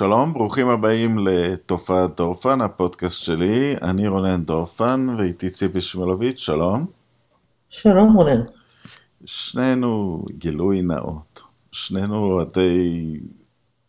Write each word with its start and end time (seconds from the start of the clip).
שלום, 0.00 0.32
ברוכים 0.32 0.68
הבאים 0.68 1.18
לתופעת 1.18 2.16
דורפן, 2.16 2.60
הפודקאסט 2.60 3.22
שלי. 3.22 3.74
אני 3.82 4.08
רונן 4.08 4.44
דורפן 4.44 5.06
ואיתי 5.18 5.50
ציפי 5.50 5.80
שמלוביץ', 5.80 6.38
שלום. 6.38 6.86
שלום 7.70 8.16
רונן. 8.16 8.40
שנינו 9.24 10.24
גילוי 10.38 10.82
נאות, 10.82 11.42
שנינו 11.72 12.16
אוהדי 12.16 13.20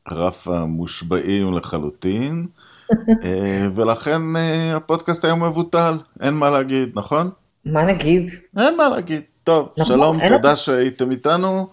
רפה 0.07 0.65
מושבעים 0.65 1.53
לחלוטין, 1.53 2.47
אה, 3.23 3.67
ולכן 3.75 4.35
אה, 4.35 4.75
הפודקאסט 4.75 5.25
היום 5.25 5.43
מבוטל, 5.43 5.93
אין 6.21 6.33
מה 6.33 6.49
להגיד, 6.49 6.89
נכון? 6.95 7.29
מה 7.65 7.85
נגיד? 7.85 8.29
אין 8.59 8.77
מה 8.77 8.89
להגיד. 8.89 9.21
טוב, 9.43 9.69
נכון, 9.77 9.95
שלום, 9.95 10.27
תודה 10.27 10.55
שהייתם 10.55 11.11
איתנו. 11.11 11.67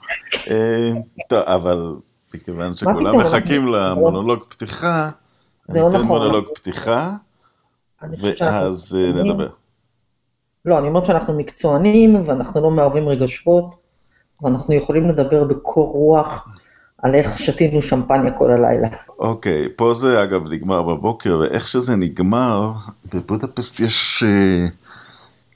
אה, 0.51 0.91
טוב, 1.29 1.39
אבל 1.39 1.95
מכיוון 2.35 2.75
שכולם 2.75 3.19
מחכים 3.19 3.67
למונולוג 3.67 4.45
פתיחה, 4.49 5.11
אני 5.71 5.81
לא 5.81 5.89
אתן 5.89 5.97
נכון. 5.97 6.07
מונולוג 6.07 6.45
פתיחה, 6.55 7.13
ואז 8.03 8.99
אה, 9.01 9.23
נדבר. 9.23 9.49
לא, 10.65 10.79
אני 10.79 10.89
אומרת 10.89 11.05
שאנחנו 11.05 11.39
מקצוענים 11.39 12.29
ואנחנו 12.29 12.61
לא 12.61 12.71
מערבים 12.71 13.09
רגשות, 13.09 13.77
ואנחנו 14.43 14.75
יכולים 14.75 15.09
לדבר 15.09 15.45
בקור 15.45 15.93
רוח 15.93 16.49
על 17.03 17.15
איך 17.15 17.39
שתינו 17.39 17.83
שמפניה 17.83 18.33
כל 18.33 18.51
הלילה. 18.51 18.89
אוקיי, 19.19 19.69
פה 19.77 19.95
זה 19.95 20.23
אגב 20.23 20.53
נגמר 20.53 20.83
בבוקר, 20.83 21.39
ואיך 21.41 21.69
שזה 21.69 21.97
נגמר, 21.97 22.73
בבודפסט 23.15 23.81
יש 23.81 24.25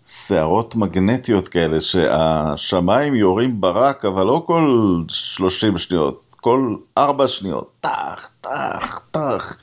סערות 0.06 0.76
מגנטיות 0.76 1.48
כאלה, 1.48 1.80
שהשמיים 1.80 3.14
יורים 3.14 3.60
ברק, 3.60 4.04
אבל 4.04 4.26
לא 4.26 4.42
כל 4.46 5.02
30 5.08 5.78
שניות, 5.78 6.21
כל 6.42 6.76
4 6.98 7.26
שניות, 7.26 7.70
טח, 7.80 8.30
טח, 8.40 9.06
טח. 9.10 9.56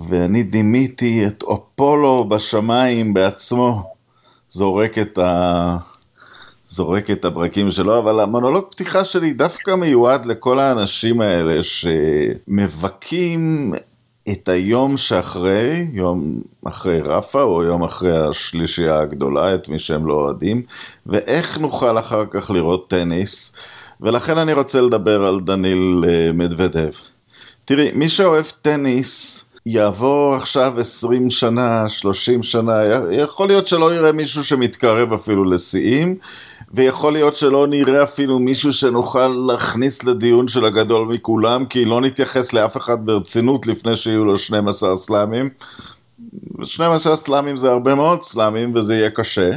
ואני 0.00 0.42
דימיתי 0.42 1.26
את 1.26 1.44
אפולו 1.52 2.28
בשמיים 2.28 3.14
בעצמו, 3.14 3.94
זורק 4.48 4.98
את 4.98 5.18
ה... 5.18 5.76
זורק 6.64 7.10
את 7.10 7.24
הברקים 7.24 7.70
שלו, 7.70 7.98
אבל 7.98 8.20
המונולוג 8.20 8.64
פתיחה 8.70 9.04
שלי 9.04 9.32
דווקא 9.32 9.74
מיועד 9.74 10.26
לכל 10.26 10.58
האנשים 10.58 11.20
האלה 11.20 11.60
שמבכים 12.42 13.72
את 14.32 14.48
היום 14.48 14.96
שאחרי, 14.96 15.88
יום 15.92 16.40
אחרי 16.64 17.00
רפה 17.00 17.42
או 17.42 17.62
יום 17.62 17.84
אחרי 17.84 18.18
השלישייה 18.18 19.00
הגדולה, 19.00 19.54
את 19.54 19.68
מי 19.68 19.78
שהם 19.78 20.06
לא 20.06 20.14
אוהדים, 20.14 20.62
ואיך 21.06 21.58
נוכל 21.58 21.98
אחר 21.98 22.24
כך 22.30 22.50
לראות 22.50 22.90
טניס, 22.90 23.52
ולכן 24.00 24.38
אני 24.38 24.52
רוצה 24.52 24.80
לדבר 24.80 25.24
על 25.24 25.40
דניל 25.40 26.02
מדוודב. 26.34 26.90
תראי, 27.64 27.90
מי 27.94 28.08
שאוהב 28.08 28.46
טניס, 28.62 29.44
יעבור 29.66 30.34
עכשיו 30.34 30.74
20 30.78 31.30
שנה, 31.30 31.88
30 31.88 32.42
שנה, 32.42 32.80
יכול 33.10 33.46
להיות 33.46 33.66
שלא 33.66 33.94
יראה 33.94 34.12
מישהו 34.12 34.44
שמתקרב 34.44 35.12
אפילו 35.12 35.44
לשיאים, 35.44 36.16
ויכול 36.74 37.12
להיות 37.12 37.36
שלא 37.36 37.66
נראה 37.66 38.02
אפילו 38.02 38.38
מישהו 38.38 38.72
שנוכל 38.72 39.26
להכניס 39.26 40.04
לדיון 40.04 40.48
של 40.48 40.64
הגדול 40.64 41.08
מכולם, 41.08 41.64
כי 41.64 41.84
לא 41.84 42.00
נתייחס 42.00 42.52
לאף 42.52 42.76
אחד 42.76 43.06
ברצינות 43.06 43.66
לפני 43.66 43.96
שיהיו 43.96 44.24
לו 44.24 44.36
12 44.36 44.96
סלאמים. 44.96 45.48
12 46.64 47.16
סלאמים 47.16 47.56
זה 47.56 47.70
הרבה 47.70 47.94
מאוד 47.94 48.22
סלאמים 48.22 48.74
וזה 48.74 48.94
יהיה 48.94 49.10
קשה. 49.10 49.50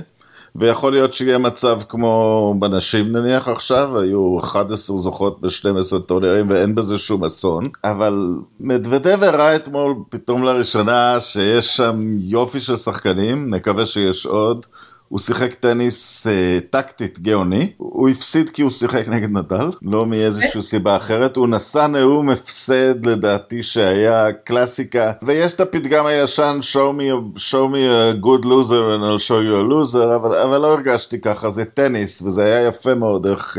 ויכול 0.57 0.91
להיות 0.91 1.13
שיהיה 1.13 1.37
מצב 1.37 1.79
כמו 1.89 2.55
בנשים 2.59 3.11
נניח 3.11 3.47
עכשיו, 3.47 3.99
היו 3.99 4.39
11 4.39 4.97
זוכות 4.97 5.41
ב-12 5.41 5.99
טורנירים 5.99 6.49
ואין 6.49 6.75
בזה 6.75 6.97
שום 6.97 7.23
אסון, 7.23 7.67
אבל 7.83 8.35
מדוודב 8.59 9.23
הראה 9.23 9.55
אתמול 9.55 9.95
פתאום 10.09 10.43
לראשונה 10.43 11.17
שיש 11.19 11.77
שם 11.77 12.17
יופי 12.19 12.59
של 12.59 12.77
שחקנים, 12.77 13.53
נקווה 13.53 13.85
שיש 13.85 14.25
עוד. 14.25 14.65
הוא 15.09 15.19
שיחק 15.19 15.53
טניס 15.53 16.27
אה, 16.27 16.59
טקטית 16.69 17.19
גאוני, 17.19 17.71
הוא 17.77 18.09
הפסיד 18.09 18.49
כי 18.49 18.61
הוא 18.61 18.71
שיחק 18.71 19.07
נגד 19.07 19.31
נדל, 19.31 19.69
לא 19.81 20.05
מאיזושהי 20.05 20.61
סיבה 20.61 20.95
אחרת, 20.95 21.35
הוא 21.35 21.47
נשא 21.47 21.87
נאום 21.87 22.29
הפסד 22.29 23.05
לדעתי 23.05 23.63
שהיה 23.63 24.31
קלאסיקה, 24.31 25.11
ויש 25.21 25.53
את 25.53 25.59
הפתגם 25.59 26.05
הישן 26.05 26.59
show 26.61 26.99
me, 26.99 27.37
show 27.37 27.67
me 27.73 27.77
a 27.77 28.25
good 28.25 28.45
loser 28.45 28.93
and 28.93 29.03
I'll 29.03 29.27
show 29.27 29.41
you 29.41 29.55
a 29.55 29.71
loser, 29.71 30.15
אבל, 30.15 30.35
אבל 30.35 30.61
לא 30.61 30.73
הרגשתי 30.73 31.21
ככה, 31.21 31.51
זה 31.51 31.65
טניס, 31.65 32.21
וזה 32.21 32.43
היה 32.43 32.67
יפה 32.67 32.95
מאוד 32.95 33.25
איך, 33.25 33.57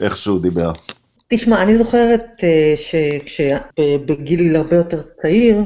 איך 0.00 0.16
שהוא 0.16 0.40
דיבר. 0.40 0.72
תשמע, 1.34 1.62
אני 1.62 1.76
זוכרת 1.76 2.44
שכשבגיל 2.76 4.56
הרבה 4.56 4.76
יותר 4.76 5.02
צעיר, 5.22 5.62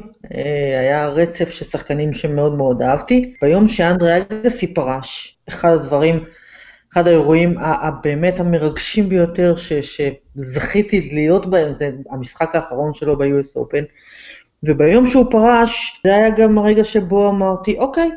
היה 0.81 1.09
רצף 1.09 1.51
של 1.51 1.65
שחקנים 1.65 2.13
שמאוד 2.13 2.55
מאוד 2.55 2.83
אהבתי. 2.83 3.35
ביום 3.43 3.69
שאנדרי 3.69 4.17
אגסי 4.17 4.75
פרש, 4.75 5.39
אחד 5.49 5.73
הדברים, 5.73 6.25
אחד 6.93 7.09
האירועים 7.09 7.59
הבאמת 7.59 8.41
המרגשים 8.41 9.09
ביותר 9.09 9.57
ש, 9.57 9.73
שזכיתי 9.73 11.11
להיות 11.13 11.47
בהם, 11.47 11.73
זה 11.73 11.91
המשחק 12.11 12.55
האחרון 12.55 12.95
שלו 12.95 13.19
ב-US 13.19 13.57
Open. 13.57 13.85
וביום 14.63 15.07
שהוא 15.07 15.31
פרש, 15.31 16.01
זה 16.05 16.15
היה 16.15 16.31
גם 16.31 16.59
הרגע 16.59 16.85
שבו 16.85 17.29
אמרתי, 17.29 17.79
אוקיי, 17.79 18.11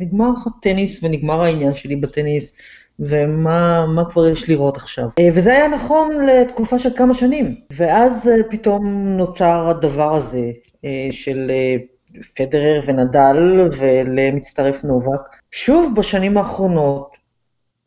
נגמר 0.00 0.30
הטניס 0.46 1.04
ונגמר 1.04 1.42
העניין 1.42 1.74
שלי 1.74 1.96
בטניס. 1.96 2.56
ומה 3.00 4.02
כבר 4.10 4.28
יש 4.28 4.50
לראות 4.50 4.76
עכשיו. 4.76 5.08
וזה 5.32 5.52
היה 5.52 5.68
נכון 5.68 6.26
לתקופה 6.26 6.78
של 6.78 6.90
כמה 6.96 7.14
שנים. 7.14 7.54
ואז 7.70 8.30
פתאום 8.50 8.86
נוצר 9.16 9.68
הדבר 9.70 10.14
הזה 10.14 10.50
של 11.10 11.50
פדרר 12.36 12.80
ונדל 12.86 13.68
ולמצטרף 13.78 14.84
נובק. 14.84 15.20
שוב 15.50 15.92
בשנים 15.96 16.38
האחרונות, 16.38 17.16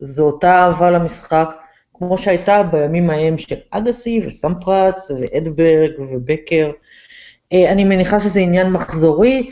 זו 0.00 0.24
אותה 0.24 0.50
אהבה 0.50 0.90
למשחק, 0.90 1.48
כמו 1.94 2.18
שהייתה 2.18 2.62
בימים 2.62 3.10
ההם 3.10 3.38
של 3.38 3.56
אגסי 3.70 4.22
וסמפרס 4.26 5.10
ואדברג 5.10 5.90
ובקר. 5.98 6.70
אני 7.52 7.84
מניחה 7.84 8.20
שזה 8.20 8.40
עניין 8.40 8.72
מחזורי. 8.72 9.50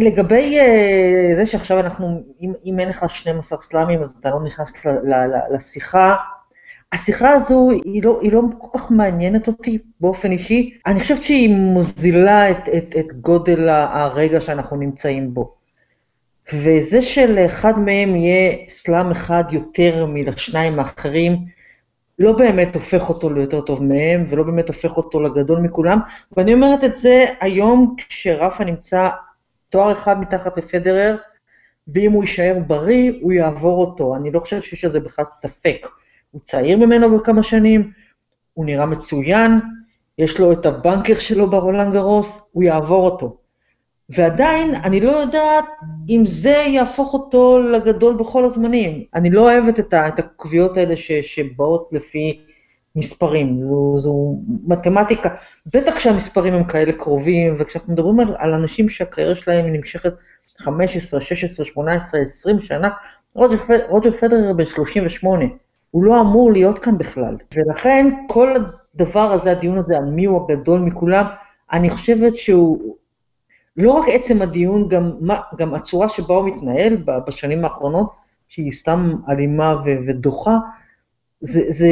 לגבי 0.00 0.58
uh, 0.60 1.36
זה 1.36 1.46
שעכשיו 1.46 1.80
אנחנו, 1.80 2.22
אם, 2.40 2.52
אם 2.64 2.80
אין 2.80 2.88
לך 2.88 3.04
12 3.08 3.60
סלאמים 3.60 4.02
אז 4.02 4.16
אתה 4.20 4.30
לא 4.30 4.42
נכנס 4.44 4.86
ל, 4.86 4.88
ל, 4.88 5.14
ל, 5.14 5.54
לשיחה, 5.54 6.14
השיחה 6.92 7.32
הזו 7.32 7.70
היא 7.84 8.02
לא, 8.02 8.18
היא 8.22 8.32
לא 8.32 8.42
כל 8.58 8.78
כך 8.78 8.90
מעניינת 8.90 9.46
אותי 9.46 9.78
באופן 10.00 10.32
אישי, 10.32 10.78
אני 10.86 11.00
חושבת 11.00 11.22
שהיא 11.22 11.54
מוזילה 11.54 12.50
את, 12.50 12.68
את, 12.76 12.94
את 12.98 13.06
גודל 13.20 13.68
הרגע 13.68 14.40
שאנחנו 14.40 14.76
נמצאים 14.76 15.34
בו. 15.34 15.54
וזה 16.52 17.02
שלאחד 17.02 17.78
מהם 17.78 18.16
יהיה 18.16 18.56
סלאם 18.68 19.10
אחד 19.10 19.44
יותר 19.50 20.06
מלשניים 20.06 20.78
האחרים, 20.78 21.36
לא 22.18 22.32
באמת 22.32 22.74
הופך 22.74 23.08
אותו 23.08 23.30
ליותר 23.30 23.60
טוב 23.60 23.82
מהם, 23.82 24.24
ולא 24.28 24.42
באמת 24.42 24.68
הופך 24.68 24.96
אותו 24.96 25.20
לגדול 25.22 25.60
מכולם, 25.60 25.98
ואני 26.36 26.54
אומרת 26.54 26.84
את 26.84 26.94
זה 26.94 27.24
היום 27.40 27.94
כשרפה 27.98 28.64
נמצא 28.64 29.08
תואר 29.70 29.92
אחד 29.92 30.20
מתחת 30.20 30.58
לפדרר, 30.58 31.16
ואם 31.88 32.12
הוא 32.12 32.24
יישאר 32.24 32.58
בריא, 32.66 33.12
הוא 33.20 33.32
יעבור 33.32 33.80
אותו. 33.84 34.16
אני 34.16 34.30
לא 34.30 34.40
חושב 34.40 34.60
שיש 34.60 34.84
לזה 34.84 35.00
בכלל 35.00 35.24
ספק. 35.24 35.86
הוא 36.30 36.40
צעיר 36.44 36.78
ממנו 36.78 37.18
בכמה 37.18 37.42
שנים, 37.42 37.90
הוא 38.54 38.64
נראה 38.64 38.86
מצוין, 38.86 39.60
יש 40.18 40.40
לו 40.40 40.52
את 40.52 40.66
הבנקר 40.66 41.14
שלו 41.14 41.50
ברולנד 41.50 41.92
גרוס, 41.92 42.48
הוא 42.52 42.62
יעבור 42.62 43.04
אותו. 43.04 43.36
ועדיין, 44.08 44.74
אני 44.74 45.00
לא 45.00 45.10
יודעת 45.10 45.64
אם 46.08 46.22
זה 46.26 46.64
יהפוך 46.66 47.14
אותו 47.14 47.58
לגדול 47.58 48.16
בכל 48.16 48.44
הזמנים. 48.44 49.04
אני 49.14 49.30
לא 49.30 49.40
אוהבת 49.40 49.80
את, 49.80 49.94
את 49.94 50.18
הקביעות 50.18 50.76
האלה 50.76 50.96
ש, 50.96 51.12
שבאות 51.12 51.88
לפי 51.92 52.40
מספרים, 52.98 53.64
זו, 53.64 53.94
זו 53.96 54.38
מתמטיקה, 54.66 55.28
בטח 55.66 55.94
כשהמספרים 55.94 56.54
הם 56.54 56.64
כאלה 56.64 56.92
קרובים, 56.92 57.54
וכשאנחנו 57.58 57.92
מדברים 57.92 58.20
על, 58.20 58.34
על 58.38 58.54
אנשים 58.54 58.88
שהקריירה 58.88 59.34
שלהם 59.34 59.72
נמשכת 59.72 60.12
15, 60.58 61.20
16, 61.20 61.66
18, 61.66 62.20
20 62.20 62.60
שנה, 62.60 62.88
רוג'ר, 63.34 63.56
רוג'ר 63.88 64.12
פדרר 64.12 64.52
בן 64.52 64.64
38, 64.64 65.44
הוא 65.90 66.04
לא 66.04 66.20
אמור 66.20 66.52
להיות 66.52 66.78
כאן 66.78 66.98
בכלל. 66.98 67.36
ולכן 67.56 68.06
כל 68.28 68.54
הדבר 68.94 69.32
הזה, 69.32 69.50
הדיון 69.50 69.78
הזה 69.78 69.96
על 69.96 70.04
מי 70.04 70.24
הוא 70.24 70.50
הגדול 70.50 70.80
מכולם, 70.80 71.26
אני 71.72 71.90
חושבת 71.90 72.36
שהוא 72.36 72.96
לא 73.76 73.90
רק 73.90 74.04
עצם 74.08 74.42
הדיון, 74.42 74.88
גם, 74.88 75.12
מה, 75.20 75.40
גם 75.56 75.74
הצורה 75.74 76.08
שבה 76.08 76.34
הוא 76.34 76.48
מתנהל 76.48 76.96
בשנים 77.26 77.64
האחרונות, 77.64 78.10
שהיא 78.48 78.72
סתם 78.72 79.12
אלימה 79.28 79.76
ו- 79.84 79.98
ודוחה, 80.06 80.56
זה, 81.40 81.62
זה 81.68 81.86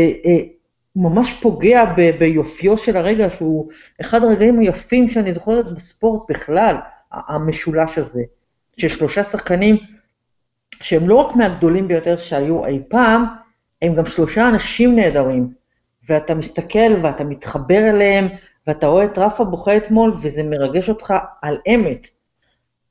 אה, 0.96 1.02
ממש 1.02 1.32
פוגע 1.42 1.84
ב- 1.84 2.18
ביופיו 2.18 2.78
של 2.78 2.96
הרגע, 2.96 3.30
שהוא 3.30 3.68
אחד 4.00 4.24
הרגעים 4.24 4.58
היפים 4.58 5.08
שאני 5.08 5.32
זוכרת 5.32 5.72
בספורט 5.72 6.30
בכלל, 6.30 6.76
המשולש 7.12 7.98
הזה, 7.98 8.22
של 8.76 8.88
שלושה 8.88 9.24
שחקנים 9.24 9.76
שהם 10.74 11.08
לא 11.08 11.14
רק 11.14 11.36
מהגדולים 11.36 11.88
ביותר 11.88 12.16
שהיו 12.16 12.66
אי 12.66 12.82
פעם, 12.88 13.24
הם 13.82 13.94
גם 13.94 14.06
שלושה 14.06 14.48
אנשים 14.48 14.96
נהדרים, 14.96 15.52
ואתה 16.08 16.34
מסתכל 16.34 16.92
ואתה 17.02 17.24
מתחבר 17.24 17.90
אליהם, 17.90 18.28
ואתה 18.66 18.86
רואה 18.86 19.04
את 19.04 19.18
רפה 19.18 19.44
בוכה 19.44 19.76
אתמול, 19.76 20.16
וזה 20.22 20.42
מרגש 20.42 20.88
אותך 20.88 21.14
על 21.42 21.58
אמת. 21.74 22.08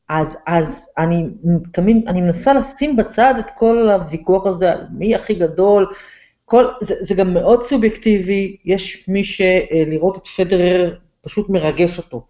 אז, 0.09 0.37
אז 0.47 0.93
אני 0.97 1.27
תמיד, 1.71 2.07
אני 2.07 2.21
מנסה 2.21 2.53
לשים 2.53 2.95
בצד 2.95 3.33
את 3.39 3.51
כל 3.55 3.89
הוויכוח 3.89 4.45
הזה 4.45 4.71
על 4.71 4.87
מי 4.91 5.15
הכי 5.15 5.33
גדול, 5.33 5.93
כל, 6.45 6.65
זה, 6.81 6.95
זה 7.01 7.15
גם 7.15 7.33
מאוד 7.33 7.61
סובייקטיבי, 7.61 8.57
יש 8.65 9.09
מי 9.09 9.23
שלראות 9.23 10.17
את 10.17 10.27
פדרר 10.27 10.95
פשוט 11.21 11.49
מרגש 11.49 11.97
אותו. 11.97 12.27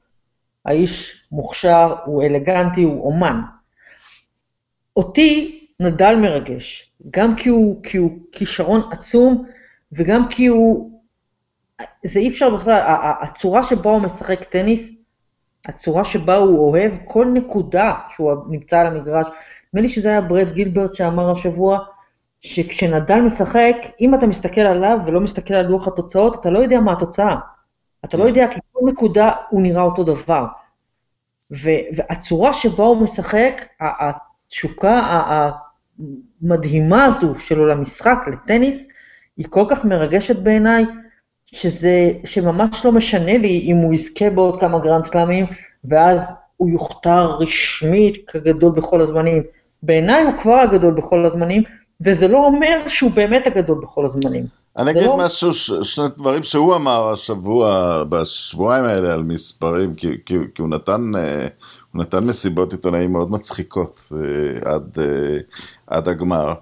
האיש 0.65 1.25
מוכשר, 1.31 1.95
הוא 2.05 2.23
אלגנטי, 2.23 2.83
הוא 2.83 3.05
אומן. 3.05 3.41
אותי 4.97 5.61
נדל 5.79 6.15
מרגש, 6.15 6.91
גם 7.11 7.35
כי 7.35 7.49
הוא, 7.49 7.83
כי 7.83 7.97
הוא 7.97 8.11
כישרון 8.31 8.81
עצום, 8.91 9.45
וגם 9.91 10.29
כי 10.29 10.47
הוא, 10.47 11.01
זה 12.05 12.19
אי 12.19 12.29
אפשר 12.29 12.55
בכלל, 12.55 12.81
הצורה 13.21 13.63
שבה 13.63 13.91
הוא 13.91 14.01
משחק 14.01 14.43
טניס, 14.43 14.95
הצורה 15.65 16.05
שבה 16.05 16.35
הוא 16.35 16.69
אוהב 16.69 16.91
כל 17.05 17.25
נקודה 17.33 17.93
שהוא 18.09 18.31
נמצא 18.47 18.79
על 18.79 18.87
המגרש, 18.87 19.27
נדמה 19.27 19.81
לי 19.81 19.89
שזה 19.89 20.09
היה 20.09 20.21
ברד 20.21 20.53
גילברט 20.53 20.93
שאמר 20.93 21.31
השבוע, 21.31 21.79
שכשנדל 22.45 23.19
משחק, 23.19 23.75
אם 24.01 24.15
אתה 24.15 24.27
מסתכל 24.27 24.61
עליו 24.61 24.99
ולא 25.05 25.19
מסתכל 25.21 25.53
על 25.53 25.65
לוח 25.65 25.87
התוצאות, 25.87 26.39
אתה 26.39 26.49
לא 26.49 26.59
יודע 26.59 26.79
מה 26.79 26.91
התוצאה. 26.91 27.35
אתה 28.05 28.17
לא 28.17 28.23
יודע, 28.23 28.47
כי 28.47 28.59
כל 28.71 28.89
נקודה 28.91 29.31
הוא 29.49 29.61
נראה 29.61 29.81
אותו 29.81 30.03
דבר. 30.03 30.45
והצורה 31.51 32.53
שבה 32.53 32.83
הוא 32.83 33.01
משחק, 33.01 33.61
התשוקה 33.79 35.01
המדהימה 36.41 37.05
הזו 37.05 37.39
שלו 37.39 37.65
למשחק, 37.65 38.17
לטניס, 38.27 38.87
היא 39.37 39.45
כל 39.49 39.65
כך 39.69 39.85
מרגשת 39.85 40.35
בעיניי, 40.35 40.85
שזה, 41.45 42.11
שממש 42.25 42.85
לא 42.85 42.91
משנה 42.91 43.37
לי 43.37 43.61
אם 43.65 43.77
הוא 43.77 43.93
יזכה 43.93 44.29
בעוד 44.29 44.59
כמה 44.59 44.79
גרנד 44.79 45.05
סלאמים, 45.05 45.45
ואז 45.85 46.41
הוא 46.57 46.69
יוכתר 46.69 47.25
רשמית 47.25 48.29
כגדול 48.29 48.71
בכל 48.71 49.01
הזמנים. 49.01 49.43
בעיניי 49.83 50.23
הוא 50.23 50.33
כבר 50.41 50.59
הגדול 50.59 50.93
בכל 50.93 51.25
הזמנים, 51.25 51.63
וזה 52.01 52.27
לא 52.27 52.37
אומר 52.37 52.87
שהוא 52.87 53.11
באמת 53.11 53.47
הגדול 53.47 53.81
בכל 53.83 54.05
הזמנים. 54.05 54.45
אני 54.77 54.91
אגיד 54.91 55.03
לא... 55.03 55.17
משהו, 55.17 55.53
ש... 55.53 55.71
שני 55.83 56.05
דברים 56.17 56.43
שהוא 56.43 56.75
אמר 56.75 57.09
השבוע, 57.09 58.03
בשבועיים 58.09 58.85
האלה 58.85 59.13
על 59.13 59.23
מספרים, 59.23 59.95
כי, 59.95 60.07
כי, 60.25 60.35
כי 60.55 60.61
הוא 60.61 60.69
נתן, 60.69 61.11
אה, 61.15 61.47
הוא 61.93 62.01
נתן 62.01 62.23
מסיבות 62.23 62.71
עיתונאים 62.71 63.11
מאוד 63.11 63.31
מצחיקות 63.31 64.11
אה, 64.15 64.73
עד, 64.73 64.97
אה, 64.99 65.37
עד 65.87 66.07
הגמר. 66.07 66.53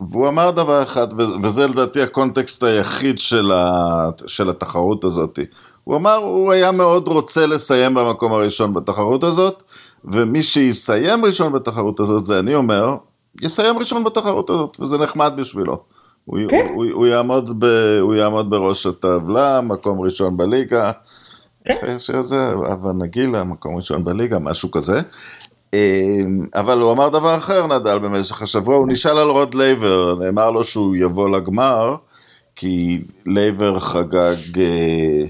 והוא 0.00 0.28
אמר 0.28 0.50
דבר 0.50 0.82
אחד, 0.82 1.06
וזה 1.42 1.66
לדעתי 1.66 2.02
הקונטקסט 2.02 2.62
היחיד 2.62 3.18
של, 3.18 3.52
ה, 3.52 4.08
של 4.26 4.50
התחרות 4.50 5.04
הזאת. 5.04 5.38
הוא 5.84 5.96
אמר, 5.96 6.14
הוא 6.14 6.52
היה 6.52 6.72
מאוד 6.72 7.08
רוצה 7.08 7.46
לסיים 7.46 7.94
במקום 7.94 8.32
הראשון 8.32 8.74
בתחרות 8.74 9.24
הזאת, 9.24 9.62
ומי 10.04 10.42
שיסיים 10.42 11.24
ראשון 11.24 11.52
בתחרות 11.52 12.00
הזאת, 12.00 12.24
זה 12.24 12.38
אני 12.38 12.54
אומר, 12.54 12.96
יסיים 13.42 13.78
ראשון 13.78 14.04
בתחרות 14.04 14.50
הזאת, 14.50 14.76
וזה 14.80 14.98
נחמד 14.98 15.32
בשבילו. 15.36 15.82
הוא, 16.24 16.38
כן. 16.48 16.66
הוא, 16.74 16.84
הוא, 16.84 16.92
הוא, 16.92 17.06
יעמוד 17.06 17.64
ב, 17.64 17.64
הוא 18.00 18.14
יעמוד 18.14 18.50
בראש 18.50 18.86
הטבלה, 18.86 19.60
מקום 19.60 20.00
ראשון 20.00 20.36
בליגה. 20.36 20.92
כן. 21.64 21.98
שזה, 21.98 22.50
אבל 22.52 22.92
נגילה, 22.92 23.44
מקום 23.44 23.76
ראשון 23.76 24.04
בליגה, 24.04 24.38
משהו 24.38 24.70
כזה. 24.70 25.00
אמ, 25.74 26.46
אבל 26.54 26.80
הוא 26.80 26.92
אמר 26.92 27.08
דבר 27.08 27.36
אחר, 27.36 27.66
נדאל, 27.66 27.98
במשך 27.98 28.42
השבוע, 28.42 28.76
הוא 28.76 28.88
נשאל 28.88 29.18
על 29.18 29.30
רוד 29.30 29.54
לייבר, 29.54 30.14
נאמר 30.20 30.50
לו 30.50 30.64
שהוא 30.64 30.96
יבוא 30.96 31.28
לגמר, 31.28 31.96
כי 32.56 33.02
לייבר 33.26 33.78
חגג, 33.78 34.60
אה, 34.60 35.24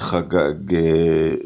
חגג, 0.00 0.76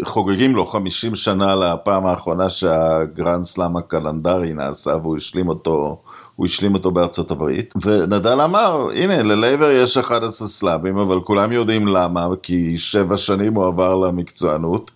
חוגגים 0.04 0.56
לו 0.56 0.66
50 0.66 1.14
שנה 1.14 1.54
לפעם 1.54 2.06
האחרונה 2.06 2.50
שהגרנד 2.50 3.44
סלאם 3.44 3.76
הקלנדרי 3.76 4.52
נעשה, 4.52 4.96
והוא 4.96 5.16
השלים 5.16 5.48
אותו, 5.48 6.02
הוא 6.36 6.46
השלים 6.46 6.74
אותו 6.74 6.90
בארצות 6.90 7.30
הברית. 7.30 7.74
ונדאל 7.82 8.40
אמר, 8.40 8.88
הנה, 8.94 9.22
ללייבר 9.22 9.70
יש 9.70 9.96
11 9.96 10.48
סלאמים, 10.48 10.98
אבל 10.98 11.20
כולם 11.20 11.52
יודעים 11.52 11.88
למה, 11.88 12.26
כי 12.42 12.78
שבע 12.78 13.16
שנים 13.16 13.54
הוא 13.54 13.66
עבר 13.66 13.94
למקצוענות. 13.94 14.90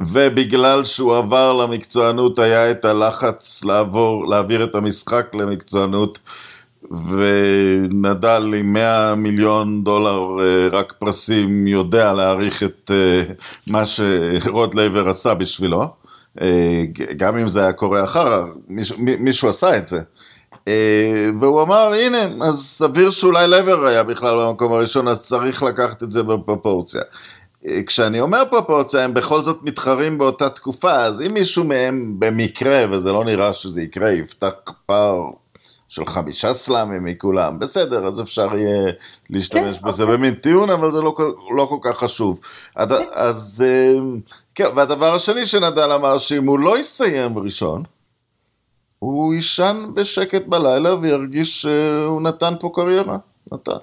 ובגלל 0.00 0.84
שהוא 0.84 1.16
עבר 1.16 1.52
למקצוענות 1.52 2.38
היה 2.38 2.70
את 2.70 2.84
הלחץ 2.84 3.64
לעבור, 3.64 4.28
להעביר 4.28 4.64
את 4.64 4.74
המשחק 4.74 5.26
למקצוענות 5.34 6.18
ונדאל 7.08 8.54
עם 8.56 8.72
100 8.72 9.14
מיליון 9.14 9.84
דולר 9.84 10.36
אה, 10.40 10.68
רק 10.72 10.92
פרסים 10.98 11.66
יודע 11.66 12.12
להעריך 12.12 12.62
את 12.62 12.90
אה, 12.94 13.22
מה 13.66 13.86
שרוד 13.86 14.74
לייבר 14.74 15.08
עשה 15.08 15.34
בשבילו. 15.34 15.82
אה, 16.42 16.84
גם 17.16 17.36
אם 17.36 17.48
זה 17.48 17.62
היה 17.62 17.72
קורה 17.72 18.04
אחר, 18.04 18.44
מישהו, 19.18 19.48
עשה 19.48 19.78
את 19.78 19.88
זה. 19.88 20.00
והוא 21.40 21.62
אמר 21.62 21.92
הנה 21.92 22.46
אז 22.46 22.58
סביר 22.58 23.10
שאולי 23.10 23.48
לייבר 23.48 23.86
היה 23.86 24.02
בכלל 24.02 24.40
במקום 24.40 24.72
הראשון 24.72 25.08
אז 25.08 25.26
צריך 25.26 25.62
לקחת 25.62 26.02
את 26.02 26.12
זה 26.12 26.22
בפרופורציה. 26.22 27.02
כשאני 27.86 28.20
אומר 28.20 28.42
פרופורציה, 28.50 29.04
הם 29.04 29.14
בכל 29.14 29.42
זאת 29.42 29.58
מתחרים 29.62 30.18
באותה 30.18 30.50
תקופה, 30.50 30.92
אז 30.92 31.22
אם 31.22 31.34
מישהו 31.34 31.64
מהם 31.64 32.14
במקרה, 32.18 32.84
וזה 32.90 33.12
לא 33.12 33.24
נראה 33.24 33.54
שזה 33.54 33.82
יקרה, 33.82 34.10
יפתח 34.10 34.52
פער 34.86 35.30
של 35.94 36.06
חמישה 36.06 36.54
סלאמים 36.54 37.04
מכולם, 37.04 37.58
בסדר, 37.58 38.06
אז 38.06 38.20
אפשר 38.20 38.56
יהיה 38.56 38.92
להשתמש 39.30 39.78
כן, 39.78 39.88
בזה 39.88 40.02
אוקיי. 40.02 40.16
במין 40.16 40.34
טיעון, 40.34 40.70
אבל 40.70 40.90
זה 40.90 41.00
לא, 41.00 41.14
לא 41.56 41.66
כל 41.66 41.78
כך 41.82 41.98
חשוב. 41.98 42.40
אז, 42.76 42.88
כן. 42.88 43.04
אז 43.12 43.64
כן, 44.54 44.64
והדבר 44.76 45.14
השני 45.14 45.46
שנדל 45.46 45.92
אמר, 45.92 46.18
שאם 46.18 46.46
הוא 46.46 46.58
לא 46.58 46.78
יסיים 46.78 47.38
ראשון, 47.38 47.82
הוא 48.98 49.34
יישן 49.34 49.86
בשקט 49.94 50.46
בלילה 50.46 50.94
וירגיש 50.94 51.62
שהוא 51.62 52.22
נתן 52.22 52.54
פה 52.60 52.70
קריירה. 52.74 53.16
נתן. 53.52 53.72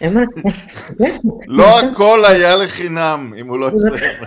לא 1.58 1.80
הכל 1.80 2.18
היה 2.28 2.56
לחינם, 2.56 3.34
אם 3.40 3.48
הוא 3.48 3.58
לא 3.58 3.66
יסיים. 3.66 4.18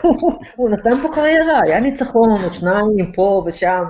הוא 0.55 0.69
נתן 0.69 1.01
פה 1.01 1.09
קריירה, 1.13 1.59
היה 1.63 1.79
ניצחון, 1.79 2.31
או 2.31 2.53
שניים 2.53 3.11
פה 3.15 3.43
ושם. 3.47 3.83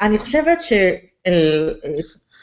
אני 0.00 0.18
חושבת 0.18 0.58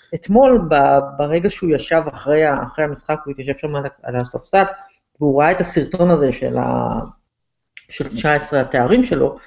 שאתמול, 0.10 0.70
ברגע 1.18 1.50
שהוא 1.50 1.70
ישב 1.76 2.02
אחרי 2.14 2.44
המשחק, 2.78 3.16
הוא 3.26 3.32
התיישב 3.32 3.56
שם 3.58 3.76
על 4.04 4.16
הספסל, 4.16 4.64
והוא 5.20 5.42
ראה 5.42 5.52
את 5.52 5.62
הסרטון 5.62 6.10
הזה 6.10 6.34
של 6.34 8.08
19 8.10 8.62
התארים 8.62 9.04
שלו, 9.04 9.38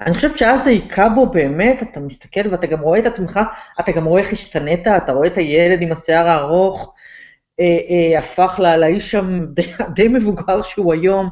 אני 0.00 0.14
חושבת 0.14 0.38
שאז 0.38 0.64
זה 0.64 0.70
היכה 0.70 1.08
בו 1.08 1.26
באמת, 1.26 1.82
אתה 1.82 2.00
מסתכל 2.00 2.40
ואתה 2.50 2.66
גם 2.66 2.80
רואה 2.80 2.98
את 2.98 3.06
עצמך, 3.06 3.40
אתה 3.80 3.92
גם 3.92 4.04
רואה 4.04 4.22
איך 4.22 4.32
השתנית, 4.32 4.88
אתה 4.88 5.12
רואה 5.12 5.26
את 5.26 5.36
הילד 5.36 5.82
עם 5.82 5.92
השיער 5.92 6.28
הארוך, 6.28 6.94
אה, 7.60 7.64
אה, 7.64 8.18
הפך 8.18 8.60
לה, 8.62 8.76
לאיש 8.76 9.10
שם 9.10 9.46
די, 9.54 9.72
די 9.94 10.08
מבוגר 10.08 10.62
שהוא 10.62 10.92
היום, 10.92 11.30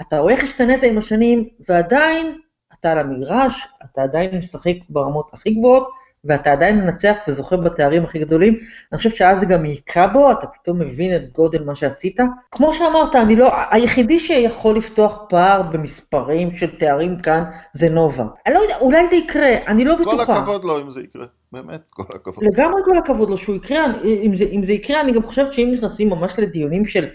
אתה 0.00 0.18
רואה 0.18 0.34
איך 0.34 0.44
השתנית 0.44 0.82
עם 0.82 0.98
השנים, 0.98 1.48
ועדיין 1.68 2.38
אתה 2.80 2.92
על 2.92 2.98
המגרש, 2.98 3.68
אתה 3.84 4.02
עדיין 4.02 4.38
משחק 4.38 4.74
ברמות 4.88 5.30
הכי 5.32 5.50
גבוהות, 5.50 5.88
ואתה 6.24 6.52
עדיין 6.52 6.80
מנצח 6.80 7.14
וזוכה 7.28 7.56
בתארים 7.56 8.04
הכי 8.04 8.18
גדולים, 8.18 8.58
אני 8.92 8.98
חושב 8.98 9.10
שאז 9.10 9.40
זה 9.40 9.46
גם 9.46 9.64
היכה 9.64 10.06
בו, 10.06 10.32
אתה 10.32 10.46
פתאום 10.46 10.78
מבין 10.78 11.16
את 11.16 11.32
גודל 11.32 11.64
מה 11.64 11.74
שעשית. 11.74 12.16
כמו 12.50 12.74
שאמרת, 12.74 13.16
אני 13.16 13.36
לא, 13.36 13.50
היחידי 13.70 14.20
שיכול 14.20 14.76
לפתוח 14.76 15.18
פער 15.28 15.62
במספרים 15.62 16.56
של 16.56 16.78
תארים 16.78 17.20
כאן 17.20 17.44
זה 17.72 17.88
נובה. 17.88 18.24
אני 18.46 18.54
לא 18.54 18.60
יודע, 18.60 18.76
אולי 18.80 19.08
זה 19.08 19.16
יקרה, 19.16 19.52
אני 19.66 19.84
לא 19.84 19.96
בטוחה. 19.96 20.26
כל 20.26 20.32
הכבוד 20.32 20.64
לו 20.64 20.80
אם 20.80 20.90
זה 20.90 21.02
יקרה, 21.02 21.26
באמת, 21.52 21.82
כל 21.90 22.02
הכבוד. 22.14 22.44
לגמרי 22.44 22.82
כל 22.84 22.98
הכבוד 22.98 23.30
לו 23.30 23.38
שהוא 23.38 23.56
יקרה, 23.56 23.84
אם 24.04 24.34
זה, 24.34 24.44
אם 24.44 24.62
זה 24.62 24.72
יקרה, 24.72 25.00
אני 25.00 25.12
גם 25.12 25.22
חושבת 25.22 25.52
שאם 25.52 25.72
נכנסים 25.76 26.10
ממש 26.10 26.38
לדיונים 26.38 26.84
של, 26.84 27.06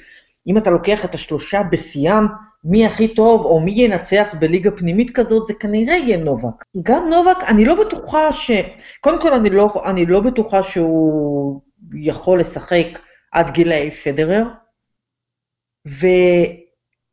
אם 0.47 0.57
אתה 0.57 0.69
לוקח 0.69 1.05
את 1.05 1.13
השלושה 1.13 1.61
בשיאם, 1.71 2.25
מי 2.63 2.85
הכי 2.85 3.07
טוב 3.07 3.45
או 3.45 3.59
מי 3.59 3.71
ינצח 3.71 4.35
בליגה 4.39 4.71
פנימית 4.71 5.15
כזאת, 5.15 5.47
זה 5.47 5.53
כנראה 5.53 5.95
יהיה 5.95 6.17
נובק. 6.17 6.65
גם 6.83 7.09
נובק, 7.09 7.37
אני 7.47 7.65
לא 7.65 7.83
בטוחה 7.83 8.33
ש... 8.33 8.51
קודם 9.01 9.21
כל, 9.21 9.33
אני 9.33 9.49
לא, 9.49 9.83
אני 9.85 10.05
לא 10.05 10.19
בטוחה 10.19 10.63
שהוא 10.63 11.61
יכול 11.93 12.39
לשחק 12.39 12.85
עד 13.31 13.51
גילאי 13.51 13.91
פדרר, 13.91 14.43
ו... 15.87 16.07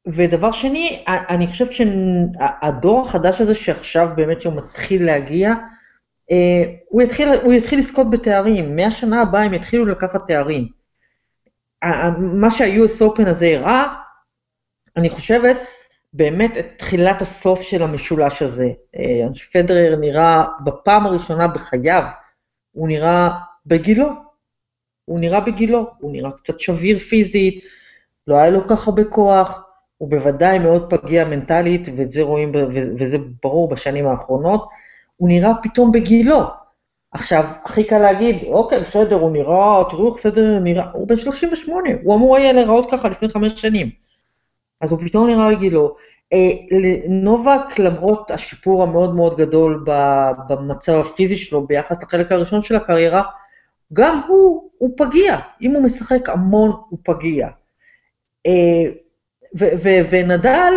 ודבר 0.08 0.52
שני, 0.52 1.04
אני 1.08 1.46
חושבת 1.46 1.72
שהדור 1.72 3.00
החדש 3.00 3.40
הזה 3.40 3.54
שעכשיו 3.54 4.08
באמת 4.16 4.40
שהוא 4.40 4.54
מתחיל 4.54 5.06
להגיע, 5.06 5.54
אה, 6.30 6.64
הוא 6.88 7.02
יתחיל, 7.02 7.28
הוא 7.28 7.52
יתחיל 7.52 7.78
לזכות 7.78 8.10
בתארים, 8.10 8.76
מהשנה 8.76 9.22
הבאה 9.22 9.42
הם 9.42 9.54
יתחילו 9.54 9.86
לקחת 9.86 10.26
תארים. 10.26 10.68
מה 12.18 12.50
שה-US 12.50 13.02
Open 13.02 13.28
הזה 13.28 13.46
הראה, 13.46 13.94
אני 14.96 15.10
חושבת, 15.10 15.56
באמת 16.12 16.58
את 16.58 16.66
תחילת 16.76 17.22
הסוף 17.22 17.62
של 17.62 17.82
המשולש 17.82 18.42
הזה. 18.42 18.70
אה, 18.96 19.26
פדרר 19.52 19.96
נראה 19.96 20.44
בפעם 20.64 21.06
הראשונה 21.06 21.48
בחייו, 21.48 22.02
הוא 22.72 22.88
נראה 22.88 23.30
בגילו. 23.66 24.08
הוא 25.04 25.20
נראה 25.20 25.40
בגילו, 25.40 25.86
הוא 26.00 26.12
נראה 26.12 26.32
קצת 26.32 26.60
שביר 26.60 26.98
פיזית, 26.98 27.64
לא 28.26 28.36
היה 28.36 28.50
לו 28.50 28.68
כך 28.68 28.88
הרבה 28.88 29.04
כוח, 29.04 29.62
הוא 29.98 30.10
בוודאי 30.10 30.58
מאוד 30.58 30.90
פגיע 30.90 31.24
מנטלית, 31.24 31.88
ואת 31.96 32.12
זה 32.12 32.22
רואים, 32.22 32.52
וזה 32.98 33.16
ברור 33.42 33.68
בשנים 33.68 34.06
האחרונות, 34.06 34.68
הוא 35.16 35.28
נראה 35.28 35.52
פתאום 35.62 35.92
בגילו. 35.92 36.42
עכשיו, 37.12 37.44
הכי 37.64 37.84
קל 37.84 37.98
להגיד, 37.98 38.36
אוקיי, 38.46 38.80
בסדר, 38.80 39.16
הוא 39.16 39.30
נראה, 39.30 39.82
תראו 39.90 40.16
איך 40.16 40.26
פדר 40.26 40.58
נראה, 40.58 40.90
הוא 40.92 41.08
בן 41.08 41.16
38, 41.16 41.90
הוא 42.02 42.14
אמור 42.14 42.36
היה 42.36 42.52
להיראות 42.52 42.90
ככה 42.90 43.08
לפני 43.08 43.28
חמש 43.28 43.60
שנים. 43.60 44.05
אז 44.80 44.92
הוא 44.92 45.00
פתאום 45.00 45.26
נראה 45.26 45.56
בגילו. 45.56 45.97
אה, 46.33 46.50
נובק, 47.09 47.78
למרות 47.78 48.30
השיפור 48.30 48.83
המאוד 48.83 49.14
מאוד 49.14 49.37
גדול 49.37 49.85
במצב 50.49 50.92
הפיזי 50.92 51.37
שלו 51.37 51.66
ביחס 51.66 52.02
לחלק 52.02 52.33
הראשון 52.33 52.62
של 52.62 52.76
הקריירה, 52.76 53.23
גם 53.92 54.21
הוא, 54.28 54.71
הוא 54.78 54.90
פגיע. 54.97 55.38
אם 55.62 55.71
הוא 55.71 55.83
משחק 55.83 56.28
המון, 56.28 56.71
הוא 56.88 56.99
פגיע. 57.04 57.49
אה, 58.47 58.85
ונדל, 60.11 60.75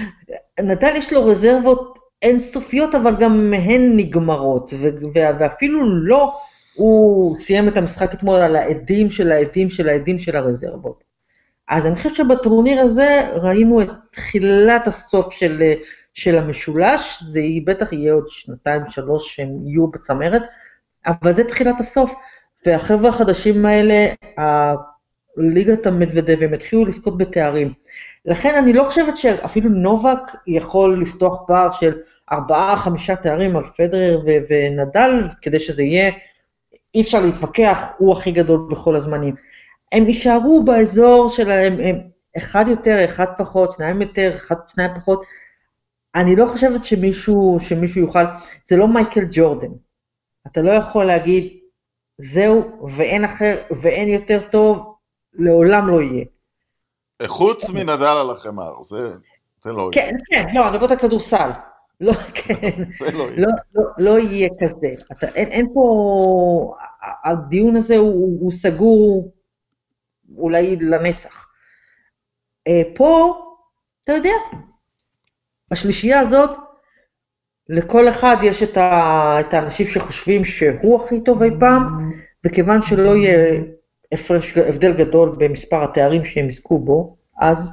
נדל 0.70 0.92
יש 0.96 1.12
לו 1.12 1.26
רזרבות 1.26 1.98
אינסופיות, 2.22 2.94
אבל 2.94 3.16
גם 3.16 3.50
מהן 3.50 3.96
נגמרות, 3.96 4.72
ואפילו 5.14 5.80
לא, 5.90 6.32
הוא 6.74 7.38
סיים 7.38 7.68
את 7.68 7.76
המשחק 7.76 8.14
אתמול 8.14 8.40
על 8.40 8.56
העדים 8.56 9.10
של 9.10 9.32
העדים 9.32 9.70
של 9.70 9.88
העדים 9.88 10.18
של 10.18 10.36
הרזרבות. 10.36 11.09
אז 11.70 11.86
אני 11.86 11.94
חושבת 11.94 12.14
שבטורניר 12.14 12.80
הזה 12.80 13.30
ראינו 13.34 13.82
את 13.82 13.88
תחילת 14.12 14.88
הסוף 14.88 15.32
של, 15.32 15.72
של 16.14 16.38
המשולש, 16.38 17.22
זה 17.22 17.40
בטח 17.64 17.92
יהיה 17.92 18.12
עוד 18.12 18.28
שנתיים, 18.28 18.82
שלוש 18.88 19.36
שהם 19.36 19.48
יהיו 19.66 19.86
בצמרת, 19.86 20.42
אבל 21.06 21.32
זה 21.32 21.44
תחילת 21.44 21.80
הסוף. 21.80 22.14
והחבר'ה 22.66 23.08
החדשים 23.08 23.66
האלה, 23.66 24.06
ליגת 25.36 25.86
המדוודב, 25.86 26.42
הם 26.42 26.54
התחילו 26.54 26.84
לזכות 26.84 27.18
בתארים. 27.18 27.72
לכן 28.24 28.54
אני 28.54 28.72
לא 28.72 28.84
חושבת 28.84 29.16
שאפילו 29.16 29.68
נובק 29.68 30.18
יכול 30.46 31.02
לפתוח 31.02 31.40
פער 31.46 31.70
של 31.70 31.98
ארבעה, 32.32 32.76
חמישה 32.76 33.16
תארים 33.16 33.56
על 33.56 33.64
פדרר 33.76 34.20
ו- 34.26 34.38
ונדל, 34.48 35.28
כדי 35.42 35.60
שזה 35.60 35.82
יהיה, 35.82 36.12
אי 36.94 37.00
אפשר 37.00 37.20
להתווכח, 37.20 37.78
הוא 37.98 38.12
הכי 38.12 38.30
גדול 38.30 38.68
בכל 38.70 38.96
הזמנים. 38.96 39.34
הם 39.92 40.06
יישארו 40.06 40.64
באזור 40.64 41.28
שלהם, 41.28 41.80
הם 41.80 42.00
אחד 42.36 42.64
יותר, 42.68 43.04
אחד 43.04 43.26
פחות, 43.38 43.72
שניים 43.72 44.02
יותר, 44.02 44.32
אחד, 44.36 44.56
שניים 44.68 44.90
פחות. 44.96 45.24
אני 46.14 46.36
לא 46.36 46.46
חושבת 46.52 46.84
שמישהו, 46.84 47.58
שמישהו 47.60 48.00
יוכל, 48.00 48.24
זה 48.64 48.76
לא 48.76 48.88
מייקל 48.88 49.24
ג'ורדן. 49.30 49.72
אתה 50.46 50.62
לא 50.62 50.70
יכול 50.70 51.04
להגיד, 51.04 51.56
זהו, 52.18 52.88
ואין 52.96 53.24
אחר, 53.24 53.62
ואין 53.70 54.08
יותר 54.08 54.40
טוב, 54.50 54.94
לעולם 55.32 55.88
לא 55.88 56.02
יהיה. 56.02 56.24
חוץ 57.26 57.70
מנדל 57.70 58.16
על 58.20 58.30
החמר, 58.30 58.82
זה, 58.82 59.08
זה 59.62 59.72
לא 59.72 59.88
כן, 59.92 60.16
יהיה. 60.30 60.44
כן, 60.44 60.54
לא, 60.54 60.68
אני 60.68 60.76
מדברת 60.76 60.90
על 60.90 60.98
כדורסל. 60.98 61.50
לא, 62.00 62.12
כן. 62.34 62.84
זה 62.98 63.12
לא 63.12 63.22
יהיה. 63.22 63.40
לא, 63.40 63.48
לא, 63.74 63.84
לא 63.98 64.18
יהיה 64.18 64.48
כזה. 64.60 65.02
אתה, 65.12 65.28
אין, 65.28 65.48
אין 65.48 65.66
פה... 65.74 66.74
הדיון 67.24 67.76
הזה 67.76 67.96
הוא, 67.96 68.38
הוא 68.40 68.52
סגור 68.52 69.32
אולי 70.36 70.76
לנצח. 70.76 71.46
אה, 72.68 72.82
פה, 72.94 73.42
אתה 74.04 74.12
יודע, 74.12 74.34
בשלישייה 75.70 76.20
הזאת, 76.20 76.50
לכל 77.68 78.08
אחד 78.08 78.36
יש 78.42 78.62
את, 78.62 78.76
ה, 78.76 79.36
את 79.40 79.54
האנשים 79.54 79.86
שחושבים 79.88 80.44
שהוא 80.44 81.04
הכי 81.04 81.20
טוב 81.24 81.42
אי 81.42 81.50
פעם, 81.60 82.12
וכיוון 82.46 82.82
שלא 82.82 83.16
יהיה 83.16 83.60
הפרש, 84.12 84.56
הבדל 84.56 84.92
גדול 84.92 85.36
במספר 85.38 85.84
התארים 85.84 86.24
שהם 86.24 86.46
יזכו 86.46 86.78
בו, 86.78 87.16
אז 87.40 87.72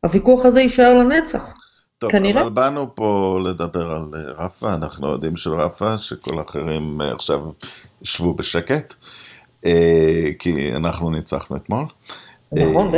הוויכוח 0.00 0.46
הזה 0.46 0.60
יישאר 0.60 0.94
לנצח. 0.94 1.54
טוב, 1.98 2.12
כנראה. 2.12 2.42
אבל 2.42 2.50
באנו 2.50 2.94
פה 2.94 3.38
לדבר 3.44 3.90
על 3.90 4.10
אה, 4.14 4.44
רפה, 4.44 4.74
אנחנו 4.74 5.12
יודעים 5.12 5.36
של 5.36 5.54
רפה, 5.54 5.98
שכל 5.98 6.38
האחרים 6.38 7.00
אה, 7.00 7.12
עכשיו 7.12 7.40
ישבו 8.02 8.34
בשקט, 8.34 8.94
כי 10.38 10.72
אנחנו 10.74 11.10
ניצחנו 11.10 11.56
אתמול. 11.56 11.84
נכון, 12.52 12.88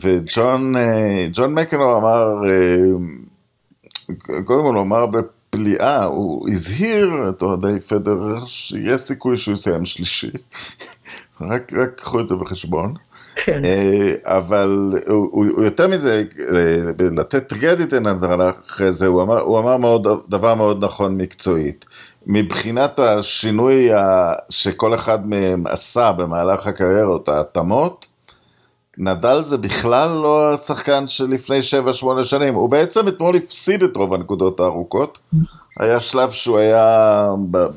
וג'ון 0.00 1.54
מקנור 1.54 1.98
אמר, 1.98 2.34
קודם 4.44 4.62
כל 4.64 4.74
הוא 4.74 4.80
אמר 4.80 5.06
בפליאה, 5.06 6.04
הוא 6.04 6.48
הזהיר 6.48 7.28
את 7.28 7.42
אוהדי 7.42 7.80
פדר 7.80 8.44
שיש 8.46 9.00
סיכוי 9.00 9.36
שהוא 9.36 9.54
יסיים 9.54 9.84
שלישי. 9.84 10.30
רק 11.40 11.72
קחו 11.96 12.20
את 12.20 12.28
זה 12.28 12.36
בחשבון. 12.36 12.94
כן. 13.36 13.64
אה, 13.64 14.14
אבל 14.24 14.92
הוא, 15.08 15.28
הוא 15.32 15.64
יותר 15.64 15.88
מזה, 15.88 16.24
אה, 16.54 17.06
לתת 17.10 17.52
קרדיט 17.52 17.92
לנדרן 17.92 18.40
אחרי 18.66 18.92
זה, 18.92 19.06
הוא 19.06 19.22
אמר, 19.22 19.40
הוא 19.40 19.58
אמר 19.58 19.76
מאוד, 19.76 20.08
דבר 20.28 20.54
מאוד 20.54 20.84
נכון 20.84 21.16
מקצועית. 21.16 21.84
מבחינת 22.26 22.98
השינוי 22.98 23.88
שכל 24.48 24.94
אחד 24.94 25.28
מהם 25.28 25.66
עשה 25.66 26.12
במהלך 26.12 26.66
הקריירות, 26.66 27.28
ההתאמות, 27.28 28.06
נדל 28.98 29.42
זה 29.44 29.56
בכלל 29.56 30.08
לא 30.08 30.52
השחקן 30.52 31.08
של 31.08 31.26
לפני 31.26 31.58
7-8 32.20 32.24
שנים, 32.24 32.54
הוא 32.54 32.68
בעצם 32.68 33.08
אתמול 33.08 33.36
הפסיד 33.36 33.82
את 33.82 33.96
רוב 33.96 34.14
הנקודות 34.14 34.60
הארוכות. 34.60 35.18
היה 35.78 36.00
שלב 36.00 36.30
שהוא 36.30 36.58
היה 36.58 37.28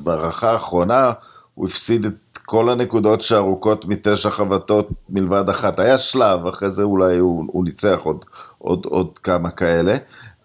ברכה 0.03 0.51
האחרונה, 0.51 1.11
הוא 1.53 1.67
הפסיד 1.67 2.05
את 2.05 2.13
כל 2.45 2.69
הנקודות 2.69 3.21
שארוכות 3.21 3.85
מתשע 3.85 4.29
חבטות 4.29 4.89
מלבד 5.09 5.49
אחת. 5.49 5.79
היה 5.79 5.97
שלב, 5.97 6.47
אחרי 6.47 6.71
זה 6.71 6.83
אולי 6.83 7.17
הוא, 7.17 7.43
הוא 7.47 7.65
ניצח 7.65 7.99
עוד, 8.03 8.25
עוד, 8.57 8.85
עוד 8.85 9.19
כמה 9.19 9.49
כאלה, 9.49 9.95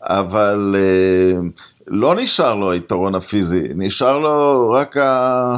אבל 0.02 0.76
אה, 0.78 1.40
לא 1.86 2.14
נשאר 2.14 2.54
לו 2.54 2.70
היתרון 2.72 3.14
הפיזי, 3.14 3.68
נשאר 3.74 4.18
לו 4.18 4.70
רק 4.70 4.96
ה... 4.96 5.56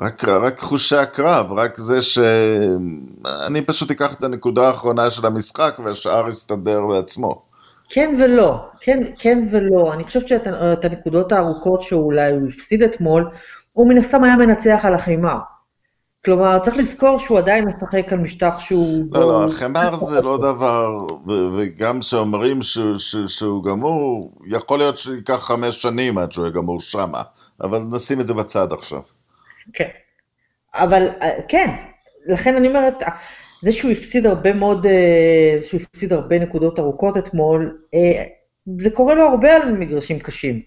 רק, 0.00 0.24
רק 0.24 0.60
חושי 0.60 0.96
הקרב, 0.96 1.52
רק 1.52 1.78
זה 1.78 2.02
שאני 2.02 3.62
פשוט 3.66 3.90
אקח 3.90 4.14
את 4.14 4.24
הנקודה 4.24 4.66
האחרונה 4.66 5.10
של 5.10 5.26
המשחק 5.26 5.78
והשאר 5.84 6.28
יסתדר 6.28 6.86
בעצמו. 6.86 7.42
כן 7.90 8.20
ולא, 8.20 8.60
כן, 8.80 9.02
כן 9.18 9.48
ולא. 9.52 9.92
אני 9.92 10.04
חושבת 10.04 10.28
שאת 10.28 10.84
הנקודות 10.84 11.32
הארוכות 11.32 11.82
שאולי 11.82 12.30
הוא 12.30 12.48
הפסיד 12.48 12.82
אתמול, 12.82 13.30
הוא 13.78 13.88
מן 13.88 13.98
הסתם 13.98 14.24
היה 14.24 14.36
מנצח 14.36 14.80
על 14.84 14.94
החמר. 14.94 15.38
כלומר, 16.24 16.58
צריך 16.58 16.76
לזכור 16.76 17.18
שהוא 17.18 17.38
עדיין 17.38 17.64
משחק 17.64 18.12
על 18.12 18.18
משטח 18.18 18.58
שהוא... 18.58 19.04
לא, 19.12 19.20
לא, 19.20 19.46
החמר 19.46 19.96
זה 19.96 20.20
לא 20.20 20.38
דבר, 20.38 21.06
וגם 21.56 22.00
כשאומרים 22.00 22.58
שהוא 23.26 23.64
גמור, 23.64 24.32
יכול 24.46 24.78
להיות 24.78 24.98
שייקח 24.98 25.34
חמש 25.34 25.82
שנים 25.82 26.18
עד 26.18 26.32
שהוא 26.32 26.44
יהיה 26.44 26.54
גמור 26.54 26.80
שמה, 26.80 27.22
אבל 27.60 27.78
נשים 27.92 28.20
את 28.20 28.26
זה 28.26 28.34
בצד 28.34 28.72
עכשיו. 28.72 29.00
כן, 29.72 29.88
אבל 30.74 31.08
כן, 31.48 31.70
לכן 32.26 32.56
אני 32.56 32.68
אומרת, 32.68 33.02
זה 33.62 33.72
שהוא 33.72 33.90
הפסיד 33.90 34.26
הרבה 34.26 34.52
מאוד, 34.52 34.86
אה, 34.86 35.56
זה 35.58 35.66
שהוא 35.66 35.80
הפסיד 35.80 36.12
הרבה 36.12 36.38
נקודות 36.38 36.78
ארוכות 36.78 37.16
אתמול, 37.16 37.78
אה, 37.94 38.24
זה 38.78 38.90
קורה 38.90 39.14
לו 39.14 39.22
הרבה 39.22 39.56
על 39.56 39.72
מגרשים 39.72 40.18
קשים. 40.18 40.62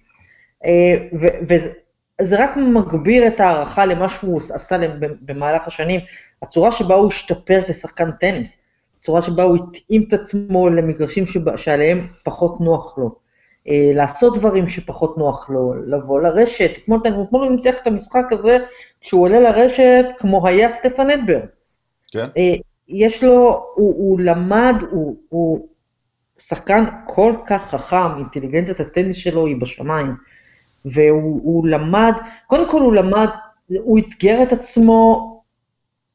זה 2.22 2.44
רק 2.44 2.58
מגביר 2.58 3.28
את 3.28 3.40
ההערכה 3.40 3.86
למה 3.86 4.10
שהוא 4.10 4.38
עשה 4.38 4.78
במהלך 5.22 5.68
השנים, 5.68 6.00
הצורה 6.42 6.72
שבה 6.72 6.96
הוא 6.96 7.08
השתפר 7.08 7.62
כשחקן 7.68 8.12
טניס, 8.12 8.58
הצורה 8.98 9.22
שבה 9.22 9.44
הוא 9.44 9.58
התאים 9.58 10.06
את 10.08 10.14
עצמו 10.14 10.70
למגרשים 10.70 11.28
שבה, 11.28 11.58
שעליהם 11.58 12.08
פחות 12.24 12.62
נוח 12.62 12.98
לו, 12.98 13.16
אה, 13.68 13.92
לעשות 13.96 14.38
דברים 14.38 14.70
שפחות 14.70 15.18
נוח 15.18 15.50
לו, 15.50 15.74
לבוא 15.86 16.22
לרשת, 16.22 16.72
אתמול, 16.78 17.00
אתמול 17.24 17.44
הוא 17.44 17.52
ניצח 17.52 17.76
את 17.82 17.88
המשחק 17.88 18.26
הזה, 18.32 18.58
כשהוא 19.02 19.22
עולה 19.22 19.40
לרשת 19.40 20.06
כמו 20.20 20.48
היה 20.48 20.72
סטפן 20.72 21.10
אדברג. 21.10 21.46
כן. 22.12 22.26
אה, 22.38 22.54
יש 22.88 23.24
לו, 23.24 23.66
הוא, 23.76 23.96
הוא 23.96 24.20
למד, 24.20 24.76
הוא, 24.92 25.16
הוא 25.30 25.68
שחקן 26.38 26.84
כל 27.08 27.34
כך 27.48 27.70
חכם, 27.70 28.18
אינטליגנציית 28.18 28.80
הטניס 28.80 29.16
שלו 29.16 29.46
היא 29.46 29.56
בשמיים. 29.62 30.16
והוא 30.86 31.68
למד, 31.68 32.14
קודם 32.48 32.70
כל 32.70 32.82
הוא 32.82 32.94
למד, 32.94 33.28
הוא 33.68 34.00
אתגר 34.00 34.44
את 34.44 34.52
עצמו 34.52 35.28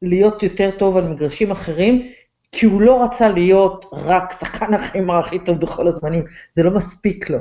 להיות 0.01 0.43
יותר 0.43 0.69
טוב 0.77 0.97
על 0.97 1.07
מגרשים 1.07 1.51
אחרים, 1.51 2.11
כי 2.51 2.65
הוא 2.65 2.81
לא 2.81 3.03
רצה 3.03 3.29
להיות 3.29 3.85
רק 3.93 4.33
שחקן 4.39 4.73
החמר 4.73 5.17
הכי 5.17 5.39
טוב 5.39 5.59
בכל 5.59 5.87
הזמנים, 5.87 6.25
זה 6.55 6.63
לא 6.63 6.71
מספיק 6.71 7.29
לו. 7.29 7.37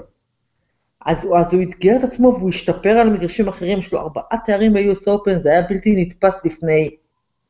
אז, 1.06 1.28
אז 1.36 1.54
הוא 1.54 1.62
אתגר 1.62 1.96
את 1.96 2.04
עצמו 2.04 2.34
והוא 2.38 2.50
השתפר 2.50 2.90
על 2.90 3.10
מגרשים 3.10 3.48
אחרים, 3.48 3.78
יש 3.78 3.92
לו 3.92 4.00
ארבעה 4.00 4.38
תארים 4.46 4.72
ב-US 4.72 5.08
Open, 5.08 5.38
זה 5.38 5.50
היה 5.50 5.62
בלתי 5.62 5.94
נתפס 5.96 6.44
לפני 6.44 6.90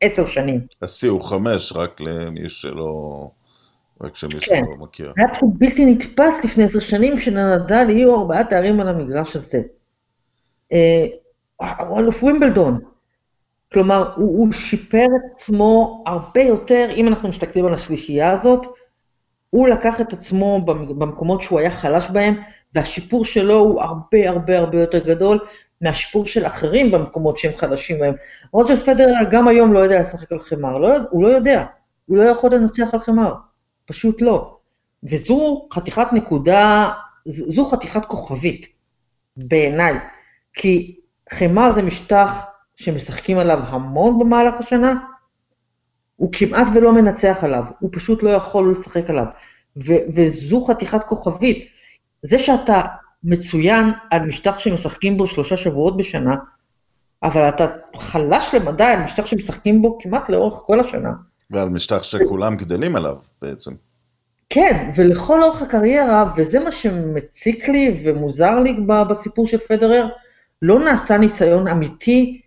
עשר 0.00 0.26
שנים. 0.26 0.60
השיא 0.82 1.10
הוא 1.10 1.22
חמש, 1.22 1.72
רק 1.72 2.00
למי 2.00 2.48
שלא... 2.48 3.30
רק 4.00 4.16
שמי 4.16 4.30
כן. 4.30 4.38
שלא 4.40 4.76
מכיר. 4.84 5.12
היה 5.16 5.28
תחום 5.34 5.52
בלתי 5.58 5.86
נתפס 5.86 6.44
לפני 6.44 6.64
עשר 6.64 6.80
שנים, 6.80 7.18
כשלנדל 7.18 7.90
יהיו 7.90 8.14
ארבעה 8.14 8.44
תארים 8.44 8.80
על 8.80 8.88
המגרש 8.88 9.36
הזה. 9.36 9.62
אה, 10.72 11.06
הוא 11.88 11.98
אלוף 11.98 12.22
ווימבלדון. 12.22 12.80
כלומר, 13.72 14.12
הוא, 14.16 14.38
הוא 14.38 14.52
שיפר 14.52 15.06
את 15.16 15.32
עצמו 15.34 16.04
הרבה 16.06 16.42
יותר, 16.42 16.88
אם 16.96 17.08
אנחנו 17.08 17.28
מסתכלים 17.28 17.66
על 17.66 17.74
השלישייה 17.74 18.30
הזאת, 18.30 18.66
הוא 19.50 19.68
לקח 19.68 20.00
את 20.00 20.12
עצמו 20.12 20.60
במ- 20.64 20.98
במקומות 20.98 21.42
שהוא 21.42 21.60
היה 21.60 21.70
חלש 21.70 22.10
בהם, 22.10 22.42
והשיפור 22.74 23.24
שלו 23.24 23.54
הוא 23.54 23.82
הרבה 23.82 24.30
הרבה 24.30 24.58
הרבה 24.58 24.80
יותר 24.80 24.98
גדול 24.98 25.38
מהשיפור 25.80 26.26
של 26.26 26.46
אחרים 26.46 26.90
במקומות 26.90 27.38
שהם 27.38 27.52
חלשים 27.56 27.98
בהם. 27.98 28.14
רוג'ר 28.52 28.76
פדרר 28.76 29.14
גם 29.30 29.48
היום 29.48 29.72
לא 29.72 29.78
יודע 29.78 30.00
לשחק 30.00 30.32
על 30.32 30.38
חמר, 30.38 30.78
לא, 30.78 30.96
הוא 31.10 31.22
לא 31.22 31.28
יודע, 31.28 31.64
הוא 32.06 32.16
לא 32.16 32.22
יכול 32.22 32.54
לנצח 32.54 32.94
על 32.94 33.00
חמר, 33.00 33.34
פשוט 33.86 34.20
לא. 34.20 34.56
וזו 35.02 35.68
חתיכת 35.72 36.06
נקודה, 36.12 36.90
זו 37.26 37.64
חתיכת 37.64 38.04
כוכבית, 38.04 38.66
בעיניי, 39.36 39.94
כי 40.54 40.96
חמר 41.32 41.72
זה 41.72 41.82
משטח 41.82 42.44
שמשחקים 42.76 43.38
עליו 43.38 43.58
המון 43.58 44.18
במהלך 44.18 44.54
השנה, 44.54 44.94
הוא 46.16 46.32
כמעט 46.32 46.66
ולא 46.74 46.92
מנצח 46.92 47.38
עליו, 47.42 47.64
הוא 47.78 47.90
פשוט 47.92 48.22
לא 48.22 48.30
יכול 48.30 48.72
לשחק 48.72 49.10
עליו. 49.10 49.26
ו- 49.76 50.04
וזו 50.14 50.64
חתיכת 50.64 51.04
כוכבית. 51.04 51.68
זה 52.22 52.38
שאתה 52.38 52.80
מצוין 53.24 53.86
על 54.10 54.26
משטח 54.26 54.58
שמשחקים 54.58 55.16
בו 55.16 55.26
שלושה 55.26 55.56
שבועות 55.56 55.96
בשנה, 55.96 56.36
אבל 57.22 57.48
אתה 57.48 57.66
חלש 57.96 58.54
למדי 58.54 58.84
על 58.84 59.02
משטח 59.02 59.26
שמשחקים 59.26 59.82
בו 59.82 59.98
כמעט 60.00 60.28
לאורך 60.28 60.62
כל 60.66 60.80
השנה. 60.80 61.10
ועל 61.50 61.68
משטח 61.68 62.02
שכולם 62.02 62.56
גדלים 62.56 62.96
עליו 62.96 63.16
בעצם. 63.42 63.72
כן, 64.50 64.90
ולכל 64.96 65.42
אורך 65.42 65.62
הקריירה, 65.62 66.32
וזה 66.36 66.60
מה 66.60 66.72
שמציק 66.72 67.68
לי 67.68 68.00
ומוזר 68.04 68.60
לי 68.60 68.76
בסיפור 69.08 69.46
של 69.46 69.58
פדרר, 69.58 70.06
לא 70.62 70.78
נעשה 70.78 71.18
ניסיון 71.18 71.68
אמיתי 71.68 72.40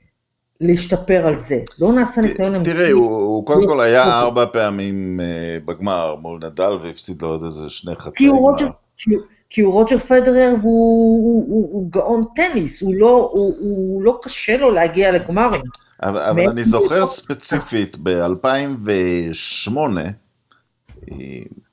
להשתפר 0.61 1.27
על 1.27 1.37
זה. 1.37 1.59
לא 1.79 1.93
נעשה 1.93 2.21
ניסיון 2.21 2.55
אמיתי. 2.55 2.73
תראי, 2.73 2.91
הוא, 2.91 3.11
הוא 3.11 3.45
קודם 3.45 3.67
כל 3.67 3.81
היה 3.81 3.99
אוקיי. 3.99 4.13
ארבע 4.13 4.45
פעמים 4.45 5.19
אה, 5.19 5.57
בגמר 5.65 6.15
מול 6.15 6.39
נדל 6.43 6.71
והפסיד 6.81 7.21
לו 7.21 7.27
עוד 7.27 7.43
איזה 7.43 7.69
שני 7.69 7.95
חצי 7.95 8.27
גמר. 8.27 8.71
כי, 8.97 9.11
כי 9.49 9.61
הוא 9.61 9.73
רוג'ר 9.73 9.99
פדרר 9.99 10.49
הוא, 10.49 10.61
הוא, 10.61 11.45
הוא, 11.47 11.69
הוא 11.71 11.91
גאון 11.91 12.23
טניס, 12.35 12.81
הוא 12.81 12.93
לא, 12.95 13.29
הוא, 13.33 13.55
הוא 13.59 14.03
לא 14.03 14.19
קשה 14.21 14.57
לו 14.57 14.71
להגיע 14.71 15.11
לגמרים. 15.11 15.61
אבל, 16.03 16.21
אבל 16.21 16.49
אני 16.49 16.63
זוכר 16.63 17.05
ספציפית, 17.05 17.97
ב-2008, 18.03 19.71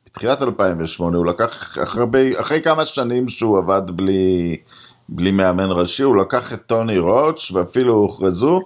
בתחילת 0.06 0.42
2008, 0.42 1.16
הוא 1.16 1.26
לקח, 1.26 1.78
אחרי, 1.82 2.40
אחרי 2.40 2.62
כמה 2.62 2.86
שנים 2.86 3.28
שהוא 3.28 3.58
עבד 3.58 3.82
בלי, 3.86 4.56
בלי 5.08 5.30
מאמן 5.30 5.70
ראשי, 5.70 6.02
הוא 6.02 6.16
לקח 6.16 6.52
את 6.52 6.62
טוני 6.66 6.98
רוץ', 6.98 7.50
ואפילו 7.54 7.94
הוכרזו, 7.94 8.60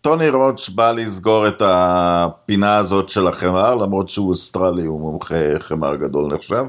טוני 0.00 0.28
רוץ' 0.28 0.68
בא 0.68 0.92
לסגור 0.92 1.48
את 1.48 1.62
הפינה 1.64 2.76
הזאת 2.76 3.08
של 3.08 3.28
החמר, 3.28 3.74
למרות 3.74 4.08
שהוא 4.08 4.28
אוסטרלי, 4.28 4.84
הוא 4.84 5.00
מומחה 5.00 5.58
חמר 5.58 5.96
גדול 5.96 6.34
נחשב. 6.34 6.64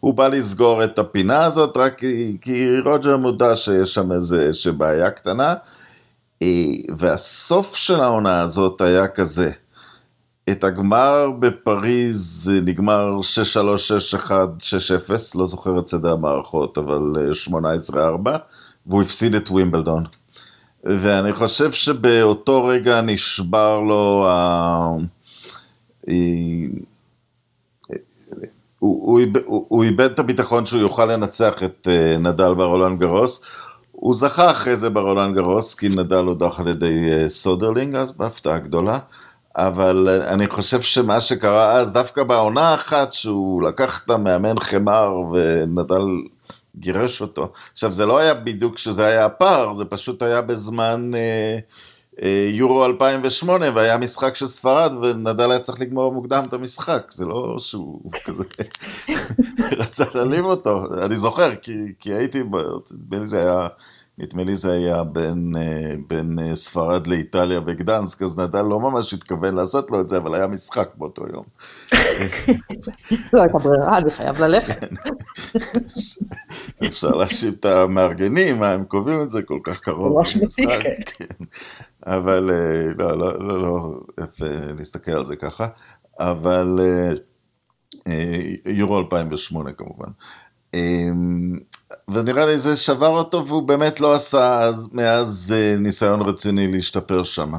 הוא 0.00 0.14
בא 0.14 0.28
לסגור 0.28 0.84
את 0.84 0.98
הפינה 0.98 1.44
הזאת 1.44 1.76
רק 1.76 1.98
כי, 1.98 2.36
כי 2.40 2.80
רוג'ר 2.84 3.16
מודע 3.16 3.56
שיש 3.56 3.94
שם 3.94 4.12
איזה 4.12 4.72
בעיה 4.76 5.10
קטנה. 5.10 5.54
אה, 6.42 6.48
והסוף 6.96 7.76
של 7.76 8.00
העונה 8.00 8.40
הזאת 8.40 8.80
היה 8.80 9.08
כזה. 9.08 9.50
את 10.50 10.64
הגמר 10.64 11.30
בפריז 11.38 12.52
נגמר 12.64 13.18
6-3, 13.54 14.18
6-1, 14.28 14.30
6-0, 14.30 15.12
לא 15.34 15.46
זוכר 15.46 15.78
את 15.78 15.88
סדר 15.88 16.12
המערכות, 16.12 16.78
אבל 16.78 17.12
אה, 17.18 17.58
18-4, 17.92 18.28
והוא 18.86 19.02
הפסיד 19.02 19.34
את 19.34 19.50
ווימבלדון. 19.50 20.04
ואני 20.84 21.32
חושב 21.32 21.72
שבאותו 21.72 22.64
רגע 22.64 23.00
נשבר 23.00 23.80
לו 23.80 24.26
ה... 24.28 24.88
אה, 26.08 26.14
הוא, 28.78 29.20
הוא, 29.20 29.20
הוא, 29.68 29.84
איבד 29.84 30.10
את 30.10 30.18
הביטחון 30.18 30.66
שהוא 30.66 30.80
יוכל 30.80 31.04
לנצח 31.04 31.62
את 31.64 31.88
נדאל 32.18 32.54
ברולנד 32.54 33.00
גארוס. 33.00 33.42
הוא 33.98 34.14
זכה 34.14 34.50
אחרי 34.50 34.76
זה 34.76 34.90
ברולנד 34.90 35.36
גארוס, 35.36 35.74
כי 35.74 35.88
נדאל 35.88 36.24
הודח 36.24 36.60
על 36.60 36.68
ידי 36.68 37.10
אה, 37.10 37.28
סודרלינג 37.28 37.94
אז, 37.94 38.12
בהפתעה 38.12 38.58
גדולה. 38.58 38.98
אבל 39.56 40.08
אה, 40.08 40.28
אני 40.28 40.46
חושב 40.48 40.82
שמה 40.82 41.20
שקרה 41.20 41.72
אז, 41.72 41.92
דווקא 41.92 42.22
בעונה 42.22 42.74
אחת 42.74 43.12
שהוא 43.12 43.62
לקח 43.62 44.04
את 44.04 44.10
המאמן 44.10 44.58
חמר 44.58 45.12
ונדאל 45.32 46.04
גירש 46.76 47.20
אותו. 47.20 47.52
עכשיו, 47.72 47.92
זה 47.92 48.06
לא 48.06 48.18
היה 48.18 48.34
בדיוק 48.34 48.78
שזה 48.78 49.06
היה 49.06 49.24
הפער, 49.24 49.74
זה 49.74 49.84
פשוט 49.84 50.22
היה 50.22 50.42
בזמן 50.42 51.10
אה, 51.14 51.20
אה, 51.20 51.58
יורו 52.48 52.84
2008, 52.86 53.66
והיה 53.74 53.98
משחק 53.98 54.36
של 54.36 54.46
ספרד, 54.46 54.94
ונדאל 55.02 55.50
היה 55.50 55.60
צריך 55.60 55.80
לגמור 55.80 56.12
מוקדם 56.12 56.44
את 56.48 56.52
המשחק. 56.52 57.06
זה 57.10 57.26
לא 57.26 57.56
שהוא 57.58 58.00
כזה 58.24 58.44
רצה 59.80 60.04
להעליב 60.14 60.44
אותו. 60.44 60.84
אני 61.02 61.16
זוכר, 61.16 61.54
כי, 61.56 61.72
כי 62.00 62.14
הייתי, 62.14 62.42
נדמה 62.92 63.18
לי 63.18 63.28
זה 63.28 63.40
היה... 63.40 63.68
נדמה 64.18 64.44
לי 64.44 64.56
זה 64.56 64.72
היה 64.72 65.04
בין, 65.04 65.52
אה, 65.56 65.94
בין 66.08 66.38
אה, 66.38 66.56
ספרד 66.56 67.06
לאיטליה 67.06 67.60
בגדנסק, 67.60 68.22
אז 68.22 68.40
נדל 68.40 68.62
לא 68.62 68.80
ממש 68.80 69.14
התכוון 69.14 69.54
לעשות 69.54 69.90
לו 69.90 70.00
את 70.00 70.08
זה, 70.08 70.16
אבל 70.16 70.34
היה 70.34 70.46
משחק 70.46 70.88
באותו 70.94 71.24
יום. 71.32 71.44
לא 73.32 73.42
הייתה 73.42 73.58
ברירה, 73.58 73.98
אני 73.98 74.10
חייב 74.10 74.42
ללכת. 74.42 74.88
אפשר 76.86 77.10
להאשים 77.10 77.52
את 77.52 77.64
המארגנים, 77.64 78.58
מה 78.58 78.68
הם 78.68 78.84
קובעים 78.84 79.22
את 79.22 79.30
זה 79.30 79.42
כל 79.42 79.58
כך 79.64 79.80
קרוב 79.80 80.20
אשמתי, 80.20 80.44
למשחק, 80.44 80.82
כן. 81.06 81.24
כן. 81.26 81.44
אבל 82.06 82.50
אה, 82.50 82.92
לא, 82.98 83.18
לא, 83.18 83.48
לא, 83.48 83.62
לא, 83.62 84.00
להסתכל 84.78 85.12
על 85.12 85.24
זה 85.24 85.36
ככה, 85.36 85.66
אבל 86.20 86.80
יורו 88.66 88.98
2008 88.98 89.72
כמובן. 89.72 90.08
אה, 92.10 92.14
ונראה 92.14 92.46
לי 92.46 92.58
זה 92.58 92.76
שבר 92.76 93.08
אותו 93.08 93.46
והוא 93.46 93.62
באמת 93.62 94.00
לא 94.00 94.14
עשה 94.14 94.58
אז, 94.58 94.90
מאז 94.92 95.54
אה, 95.56 95.74
ניסיון 95.78 96.20
רציני 96.20 96.72
להשתפר 96.72 97.22
שם. 97.22 97.52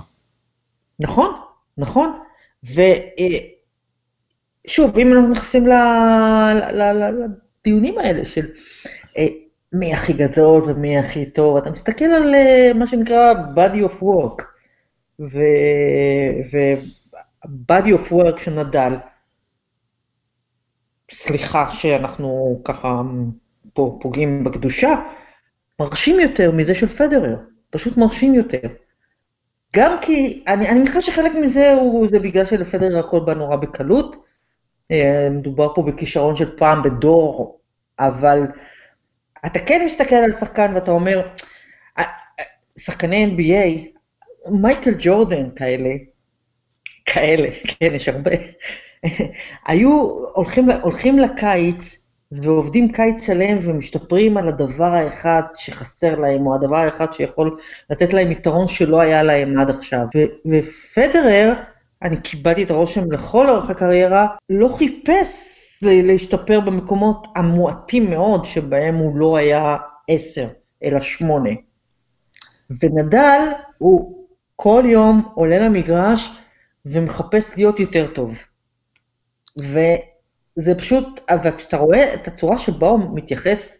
נכון, 0.99 1.31
נכון. 1.77 2.19
ושוב, 2.63 2.87
אם 4.97 5.13
אנחנו 5.13 5.27
נכנסים 5.29 5.67
לדיונים 7.63 7.97
האלה 7.97 8.25
של 8.25 8.45
אה, 9.17 9.27
מי 9.73 9.93
הכי 9.93 10.13
גדול 10.13 10.63
ומי 10.65 10.97
הכי 10.97 11.25
טוב, 11.25 11.57
אתה 11.57 11.69
מסתכל 11.69 12.05
על 12.05 12.35
אה, 12.35 12.71
מה 12.75 12.87
שנקרא 12.87 13.33
body 13.55 13.83
of 13.89 14.01
work, 14.01 14.43
ו-body 16.51 17.89
of 17.89 18.11
work 18.11 18.39
של 18.43 18.63
נדל, 18.63 18.93
סליחה 21.11 21.71
שאנחנו 21.71 22.61
ככה 22.65 23.01
פה 23.77 23.97
פוגעים 24.01 24.43
בקדושה, 24.43 24.95
מרשים 25.79 26.19
יותר 26.19 26.51
מזה 26.51 26.75
של 26.75 26.87
פדרר, 26.87 27.35
פשוט 27.69 27.97
מרשים 27.97 28.35
יותר. 28.35 28.59
גם 29.75 29.97
כי, 30.01 30.43
אני, 30.47 30.69
אני 30.69 30.79
מניחה 30.79 31.01
שחלק 31.01 31.31
מזה 31.35 31.73
הוא, 31.73 32.07
זה 32.07 32.19
בגלל 32.19 32.45
שלפדרר 32.45 32.99
הכל 32.99 33.19
בא 33.19 33.33
נורא 33.33 33.55
בקלות. 33.55 34.15
אה, 34.91 35.27
מדובר 35.31 35.75
פה 35.75 35.81
בכישרון 35.81 36.35
של 36.35 36.57
פעם 36.57 36.83
בדור, 36.83 37.59
אבל 37.99 38.41
אתה 39.45 39.59
כן 39.59 39.85
מסתכל 39.85 40.15
על 40.15 40.33
שחקן 40.33 40.71
ואתה 40.75 40.91
אומר, 40.91 41.27
אה, 41.97 42.03
אה, 42.39 42.43
שחקני 42.77 43.25
NBA, 43.25 43.99
מייקל 44.51 44.93
ג'ורדן 44.99 45.49
כאלה, 45.55 45.89
כאלה, 47.05 47.49
כן, 47.67 47.93
יש 47.93 48.09
הרבה, 48.09 48.31
היו 49.67 49.89
הולכים, 50.33 50.71
הולכים 50.71 51.19
לקיץ 51.19 52.06
ועובדים 52.31 52.91
קיץ 52.91 53.25
שלם 53.25 53.57
ומשתפרים 53.63 54.37
על 54.37 54.47
הדבר 54.47 54.93
האחד 54.93 55.41
שחסר 55.55 56.19
להם, 56.19 56.47
או 56.47 56.55
הדבר 56.55 56.77
האחד 56.77 57.13
שיכול 57.13 57.57
לתת 57.89 58.13
להם 58.13 58.31
יתרון 58.31 58.67
שלא 58.67 59.01
היה 59.01 59.23
להם 59.23 59.59
עד 59.59 59.69
עכשיו. 59.69 60.05
ו- 60.15 60.49
ופדרר, 60.51 61.53
אני 62.03 62.21
קיבלתי 62.21 62.63
את 62.63 62.71
הרושם 62.71 63.11
לכל 63.11 63.49
אורך 63.49 63.69
הקריירה, 63.69 64.27
לא 64.49 64.75
חיפש 64.77 65.53
להשתפר 65.81 66.59
במקומות 66.59 67.27
המועטים 67.35 68.09
מאוד 68.09 68.45
שבהם 68.45 68.95
הוא 68.95 69.17
לא 69.17 69.37
היה 69.37 69.77
עשר, 70.07 70.47
אלא 70.83 70.99
שמונה. 70.99 71.49
ונדל, 72.81 73.41
הוא 73.77 74.27
כל 74.55 74.83
יום 74.85 75.31
עולה 75.35 75.59
למגרש 75.59 76.31
ומחפש 76.85 77.57
להיות 77.57 77.79
יותר 77.79 78.07
טוב. 78.07 78.35
וזה 80.57 80.75
פשוט, 80.75 81.19
וכשאתה 81.43 81.77
רואה 81.77 82.13
את 82.13 82.27
הצורה 82.27 82.57
שבה 82.57 82.87
הוא 82.87 82.99
מתייחס 83.13 83.77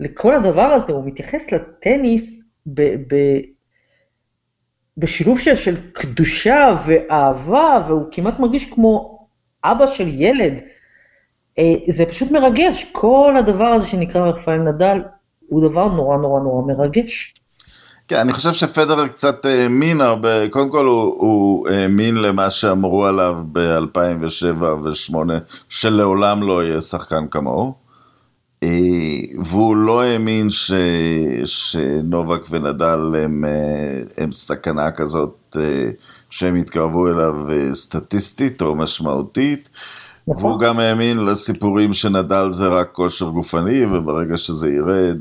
לכל 0.00 0.34
הדבר 0.34 0.62
הזה, 0.62 0.92
הוא 0.92 1.04
מתייחס 1.06 1.52
לטניס 1.52 2.44
ב, 2.66 2.82
ב, 2.82 3.16
בשילוב 4.96 5.38
של, 5.38 5.56
של 5.56 5.92
קדושה 5.92 6.76
ואהבה, 6.86 7.86
והוא 7.88 8.02
כמעט 8.12 8.38
מרגיש 8.38 8.64
כמו 8.64 9.26
אבא 9.64 9.86
של 9.86 10.22
ילד. 10.22 10.52
אה, 11.58 11.74
זה 11.88 12.06
פשוט 12.06 12.30
מרגש, 12.30 12.86
כל 12.92 13.34
הדבר 13.38 13.66
הזה 13.66 13.86
שנקרא 13.86 14.28
רפאל 14.28 14.58
נדל 14.58 15.02
הוא 15.48 15.70
דבר 15.70 15.88
נורא 15.88 16.16
נורא 16.16 16.40
נורא 16.40 16.62
מרגש. 16.66 17.34
כן, 18.08 18.18
אני 18.18 18.32
חושב 18.32 18.52
שפדרר 18.52 19.08
קצת 19.08 19.44
האמין 19.44 20.00
הרבה, 20.00 20.48
קודם 20.48 20.70
כל 20.70 20.84
הוא 20.84 21.68
האמין 21.68 22.14
למה 22.16 22.50
שאמרו 22.50 23.06
עליו 23.06 23.36
ב-2007 23.52 24.62
ו-2008, 24.62 25.16
שלעולם 25.68 26.42
לא 26.42 26.64
יהיה 26.64 26.80
שחקן 26.80 27.26
כמוהו. 27.30 27.74
אה, 28.62 29.44
והוא 29.44 29.76
לא 29.76 30.02
האמין 30.02 30.50
ש... 30.50 30.72
שנובק 31.44 32.40
ונדל 32.50 33.12
הם, 33.24 33.44
אה, 33.44 34.24
הם 34.24 34.32
סכנה 34.32 34.90
כזאת 34.90 35.56
אה, 35.56 35.90
שהם 36.30 36.56
יתקרבו 36.56 37.08
אליו 37.08 37.34
סטטיסטית 37.72 38.62
או 38.62 38.74
משמעותית. 38.74 39.70
נכון. 40.28 40.44
והוא 40.44 40.60
גם 40.60 40.78
האמין 40.78 41.24
לסיפורים 41.24 41.94
שנדל 41.94 42.50
זה 42.50 42.68
רק 42.68 42.92
כושר 42.92 43.28
גופני, 43.28 43.84
וברגע 43.86 44.36
שזה 44.36 44.70
ירד, 44.70 45.18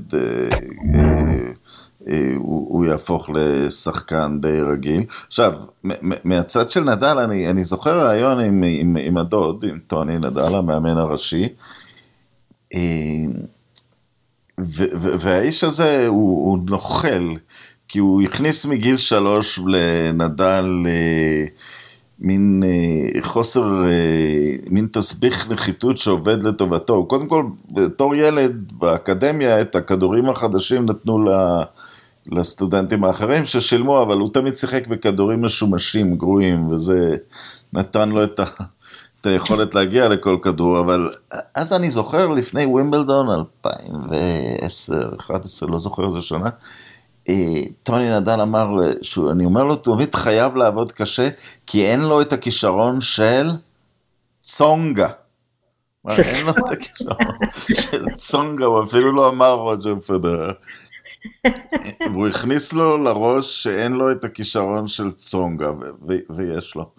הוא, 2.35 2.67
הוא 2.69 2.85
יהפוך 2.85 3.29
לשחקן 3.33 4.37
די 4.41 4.59
רגיל. 4.61 5.03
עכשיו, 5.27 5.53
מהצד 6.23 6.69
של 6.69 6.83
נדל, 6.83 7.19
אני, 7.19 7.49
אני 7.49 7.63
זוכר 7.63 7.99
רעיון 7.99 8.39
עם, 8.39 8.63
עם, 8.67 8.97
עם 8.99 9.17
הדוד, 9.17 9.65
עם 9.69 9.79
טוני 9.87 10.17
נדל, 10.17 10.55
המאמן 10.55 10.97
הראשי, 10.97 11.47
והאיש 15.19 15.63
הזה 15.63 16.07
הוא, 16.07 16.49
הוא 16.49 16.59
נוכל, 16.69 17.35
כי 17.87 17.99
הוא 17.99 18.21
הכניס 18.21 18.65
מגיל 18.65 18.97
שלוש 18.97 19.59
לנדל 19.67 20.65
אה, 20.87 21.45
מין 22.19 22.61
אה, 22.63 23.21
חוסר, 23.21 23.85
אה, 23.87 24.51
מין 24.69 24.87
תסביך 24.91 25.49
נחיתות 25.49 25.97
שעובד 25.97 26.43
לטובתו. 26.43 27.05
קודם 27.05 27.27
כל, 27.27 27.45
בתור 27.71 28.15
ילד 28.15 28.71
באקדמיה, 28.77 29.61
את 29.61 29.75
הכדורים 29.75 30.29
החדשים 30.29 30.85
נתנו 30.85 31.19
לסטודנטים 32.31 33.03
האחרים 33.03 33.45
ששילמו, 33.45 34.01
אבל 34.01 34.17
הוא 34.17 34.33
תמיד 34.33 34.57
שיחק 34.57 34.87
בכדורים 34.87 35.45
משומשים, 35.45 36.17
גרועים, 36.17 36.67
וזה 36.67 37.15
נתן 37.73 38.09
לו 38.09 38.23
את 38.23 38.39
ה... 38.39 38.45
את 39.23 39.27
היכולת 39.27 39.75
להגיע 39.75 40.07
לכל 40.07 40.37
כדור, 40.41 40.79
אבל 40.79 41.09
אז 41.55 41.73
אני 41.73 41.91
זוכר 41.91 42.27
לפני 42.27 42.65
ווימבלדון 42.65 43.29
2010, 43.65 44.93
2011, 44.93 45.69
לא 45.69 45.79
זוכר 45.79 46.05
איזה 46.05 46.21
שנה, 46.21 46.49
אה, 47.29 47.61
טוני 47.83 48.15
נדל 48.15 48.41
אמר, 48.41 48.67
אני 49.31 49.45
אומר 49.45 49.63
לו, 49.63 49.75
תמיד 49.75 50.15
חייב 50.15 50.55
לעבוד 50.55 50.91
קשה, 50.91 51.29
כי 51.67 51.85
אין 51.85 52.01
לו 52.01 52.21
את 52.21 52.33
הכישרון 52.33 53.01
של 53.01 53.47
צונגה. 54.41 55.09
אין 56.09 56.45
לו 56.45 56.51
את 56.51 56.71
הכישרון 56.71 57.17
של 57.73 58.05
צונגה, 58.15 58.65
הוא 58.65 58.83
אפילו 58.83 59.11
לא 59.11 59.29
אמר 59.29 59.53
רוג'ר 59.53 59.95
פדרר. 59.99 60.51
והוא 62.11 62.27
הכניס 62.27 62.73
לו 62.73 62.97
לראש 62.97 63.63
שאין 63.63 63.93
לו 63.93 64.11
את 64.11 64.23
הכישרון 64.23 64.87
של 64.87 65.11
צונגה, 65.11 65.71
ויש 66.29 66.75
לו. 66.75 66.89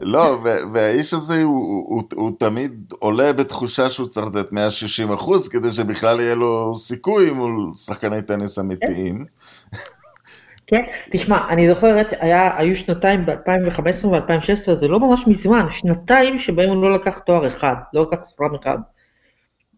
לא, 0.00 0.38
והאיש 0.72 1.14
הזה 1.14 1.42
הוא, 1.42 1.84
הוא, 1.88 2.02
הוא 2.14 2.32
תמיד 2.38 2.92
עולה 2.98 3.32
בתחושה 3.32 3.90
שהוא 3.90 4.08
צריך 4.08 4.26
לתת 4.26 4.52
160 4.52 5.12
אחוז 5.12 5.48
כדי 5.48 5.72
שבכלל 5.72 6.20
יהיה 6.20 6.34
לו 6.34 6.78
סיכוי 6.78 7.30
מול 7.30 7.70
שחקני 7.74 8.22
טניס 8.22 8.58
אמיתיים. 8.58 9.24
כן, 10.66 10.82
תשמע, 11.10 11.48
אני 11.48 11.68
זוכרת, 11.68 12.12
היה, 12.20 12.56
היו 12.56 12.76
שנתיים 12.76 13.26
ב-2015 13.26 14.06
ו-2016, 14.06 14.74
זה 14.74 14.88
לא 14.88 15.00
ממש 15.00 15.26
מזמן, 15.26 15.66
שנתיים 15.70 16.38
שבהם 16.38 16.68
הוא 16.70 16.82
לא 16.82 16.94
לקח 16.94 17.18
תואר 17.18 17.48
אחד, 17.48 17.74
לא 17.92 18.02
לקח 18.02 18.24
סלאם 18.24 18.54
אחד. 18.54 18.78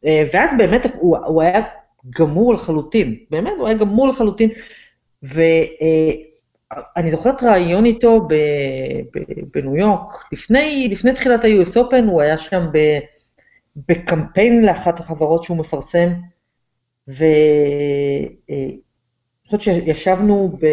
אה, 0.07 0.23
ואז 0.33 0.51
באמת 0.59 0.87
הוא, 0.95 1.17
הוא 1.19 1.43
היה 1.43 1.63
גמור 2.11 2.55
לחלוטין, 2.55 3.17
באמת 3.31 3.53
הוא 3.59 3.67
היה 3.67 3.77
גמור 3.77 4.09
לחלוטין, 4.09 4.51
ו... 5.25 5.41
אה, 5.83 6.13
זוכרת 7.11 7.43
ראיון 7.43 7.85
איתו 7.85 8.29
בניו 9.55 9.77
יורק, 9.77 10.33
לפני, 10.33 10.89
לפני 10.91 11.13
תחילת 11.13 11.45
ה-US 11.45 11.77
Open, 11.77 12.05
הוא 12.07 12.23
היה 12.23 12.37
שם 12.37 12.67
ב, 12.73 12.79
בקמפיין 13.89 14.65
לאחת 14.65 15.01
החברות 15.01 15.45
שהוא 15.45 15.57
מפרסם, 15.57 16.09
ואני 17.09 18.81
חושבת 19.45 19.61
שישבנו 19.61 20.57
ב, 20.61 20.67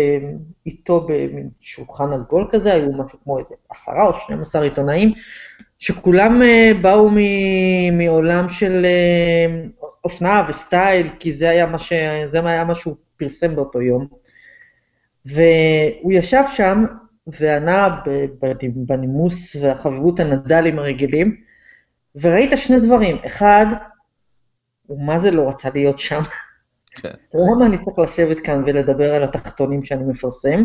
איתו 0.65 1.07
בשולחן 1.07 2.13
עגול 2.13 2.47
כזה, 2.51 2.73
היו 2.73 2.91
משהו 2.91 3.19
כמו 3.23 3.39
איזה 3.39 3.55
עשרה 3.69 4.07
או 4.07 4.13
12 4.19 4.63
עיתונאים, 4.63 5.13
שכולם 5.79 6.41
אה, 6.41 6.71
באו 6.81 7.09
מ, 7.09 7.17
מעולם 7.97 8.49
של 8.49 8.85
אה, 8.85 9.63
אופנה 10.03 10.45
וסטייל, 10.49 11.09
כי 11.19 11.31
זה 11.31 11.49
היה 11.49 11.65
מה, 11.65 11.79
ש, 11.79 11.93
זה 12.29 12.39
היה 12.49 12.63
מה 12.63 12.75
שהוא 12.75 12.95
פרסם 13.17 13.55
באותו 13.55 13.81
יום. 13.81 14.07
והוא 15.25 16.11
ישב 16.13 16.43
שם 16.53 16.85
וענה 17.27 18.01
בנימוס 18.75 19.55
והחברות 19.55 20.19
הנדלים 20.19 20.79
הרגילים, 20.79 21.41
וראית 22.15 22.51
שני 22.55 22.79
דברים. 22.79 23.17
אחד, 23.25 23.65
הוא 24.87 25.05
מה 25.05 25.19
זה 25.19 25.31
לא 25.31 25.49
רצה 25.49 25.69
להיות 25.73 25.99
שם. 25.99 26.21
כן. 26.91 27.09
למה 27.55 27.65
אני 27.65 27.77
צריך 27.77 27.99
לשבת 27.99 28.39
כאן 28.39 28.63
ולדבר 28.65 29.13
על 29.13 29.23
התחתונים 29.23 29.83
שאני 29.83 30.03
מפרסם? 30.03 30.63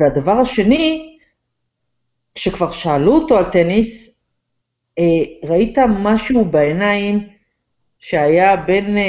והדבר 0.00 0.32
השני, 0.32 1.13
כשכבר 2.34 2.70
שאלו 2.70 3.12
אותו 3.12 3.38
על 3.38 3.44
טניס, 3.44 4.20
אה, 4.98 5.48
ראית 5.48 5.78
משהו 5.78 6.44
בעיניים 6.44 7.28
שהיה 7.98 8.56
בין 8.56 8.96
אה, 8.96 9.02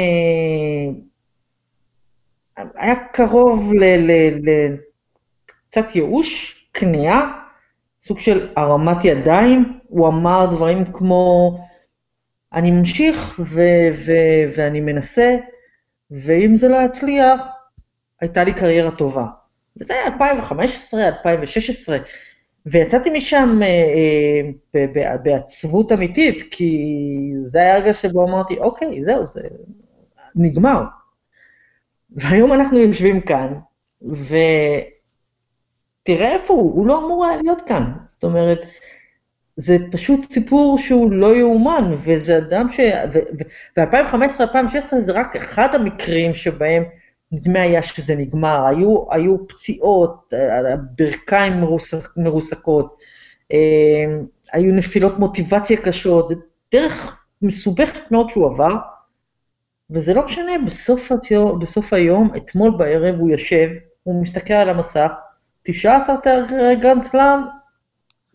היה 2.75 2.95
קרוב 3.13 3.71
לקצת 5.67 5.95
ייאוש, 5.95 6.61
כניעה, 6.73 7.41
סוג 8.01 8.19
של 8.19 8.53
הרמת 8.55 9.05
ידיים, 9.05 9.79
הוא 9.87 10.07
אמר 10.07 10.45
דברים 10.51 10.85
כמו, 10.93 11.51
אני 12.53 12.71
ממשיך 12.71 13.39
ו- 13.39 13.89
ו- 14.05 14.53
ואני 14.57 14.79
מנסה, 14.79 15.35
ואם 16.11 16.57
זה 16.57 16.67
לא 16.67 16.77
יצליח, 16.85 17.41
הייתה 18.21 18.43
לי 18.43 18.53
קריירה 18.53 18.91
טובה. 18.91 19.25
וזה 19.77 19.93
היה 19.93 20.05
2015, 20.05 21.07
2016, 21.07 21.97
ויצאתי 22.65 23.09
משם 23.09 23.59
אה, 23.63 24.41
אה, 24.75 25.17
בעצבות 25.17 25.91
אמיתית, 25.91 26.43
כי 26.51 26.91
זה 27.43 27.59
היה 27.59 27.75
הרגע 27.75 27.93
שבו 27.93 28.27
אמרתי, 28.27 28.57
אוקיי, 28.57 29.05
זהו, 29.05 29.25
זה 29.25 29.41
נגמר. 30.35 30.83
והיום 32.11 32.53
אנחנו 32.53 32.79
יושבים 32.79 33.21
כאן, 33.21 33.53
ותראה 34.01 34.43
איפה 36.33 36.53
הוא, 36.53 36.75
הוא 36.75 36.87
לא 36.87 37.05
אמור 37.05 37.25
היה 37.25 37.37
להיות 37.41 37.61
כאן. 37.61 37.91
זאת 38.07 38.23
אומרת, 38.23 38.59
זה 39.55 39.77
פשוט 39.91 40.21
סיפור 40.21 40.77
שהוא 40.77 41.11
לא 41.11 41.35
יאומן, 41.35 41.95
וזה 41.97 42.37
אדם 42.37 42.67
ש... 42.71 42.79
ו-2015-2016 43.77 44.99
זה 44.99 45.11
רק 45.11 45.35
אחד 45.35 45.75
המקרים 45.75 46.35
שבהם 46.35 46.83
נדמה 47.35 47.61
היה 47.61 47.83
שזה 47.83 48.15
נגמר. 48.15 48.65
היו, 48.65 49.05
היו 49.11 49.47
פציעות, 49.47 50.33
ברכיים 50.97 51.61
מרוסק, 51.61 52.09
מרוסקות, 52.17 52.95
אה, 53.51 53.57
היו 54.53 54.73
נפילות 54.73 55.19
מוטיבציה 55.19 55.77
קשות, 55.77 56.27
זה 56.27 56.35
דרך 56.71 57.17
מסובכת 57.41 58.11
מאוד 58.11 58.29
שהוא 58.29 58.53
עבר. 58.53 58.75
וזה 59.89 60.13
לא 60.13 60.25
משנה, 60.25 60.51
בסוף, 60.65 61.11
הציור, 61.11 61.59
בסוף 61.59 61.93
היום, 61.93 62.31
אתמול 62.37 62.77
בערב 62.77 63.15
הוא 63.15 63.29
יושב, 63.29 63.67
הוא 64.03 64.21
מסתכל 64.21 64.53
על 64.53 64.69
המסך, 64.69 65.11
19 65.63 66.17
תארי 66.17 66.75
גרנד 66.75 67.03
סלאם, 67.03 67.39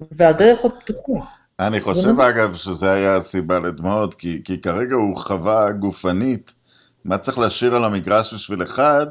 והדרך 0.00 0.60
עוד 0.60 0.72
פתוחה. 0.80 1.24
אני 1.60 1.80
חושב 1.80 2.20
אגב 2.20 2.54
שזה 2.54 2.92
היה 2.92 3.16
הסיבה 3.16 3.58
לדמעות, 3.58 4.14
כי, 4.14 4.42
כי 4.44 4.60
כרגע 4.60 4.94
הוא 4.94 5.16
חווה 5.16 5.72
גופנית, 5.72 6.54
מה 7.04 7.18
צריך 7.18 7.38
להשאיר 7.38 7.74
על 7.74 7.84
המגרש 7.84 8.34
בשביל 8.34 8.62
אחד, 8.62 9.06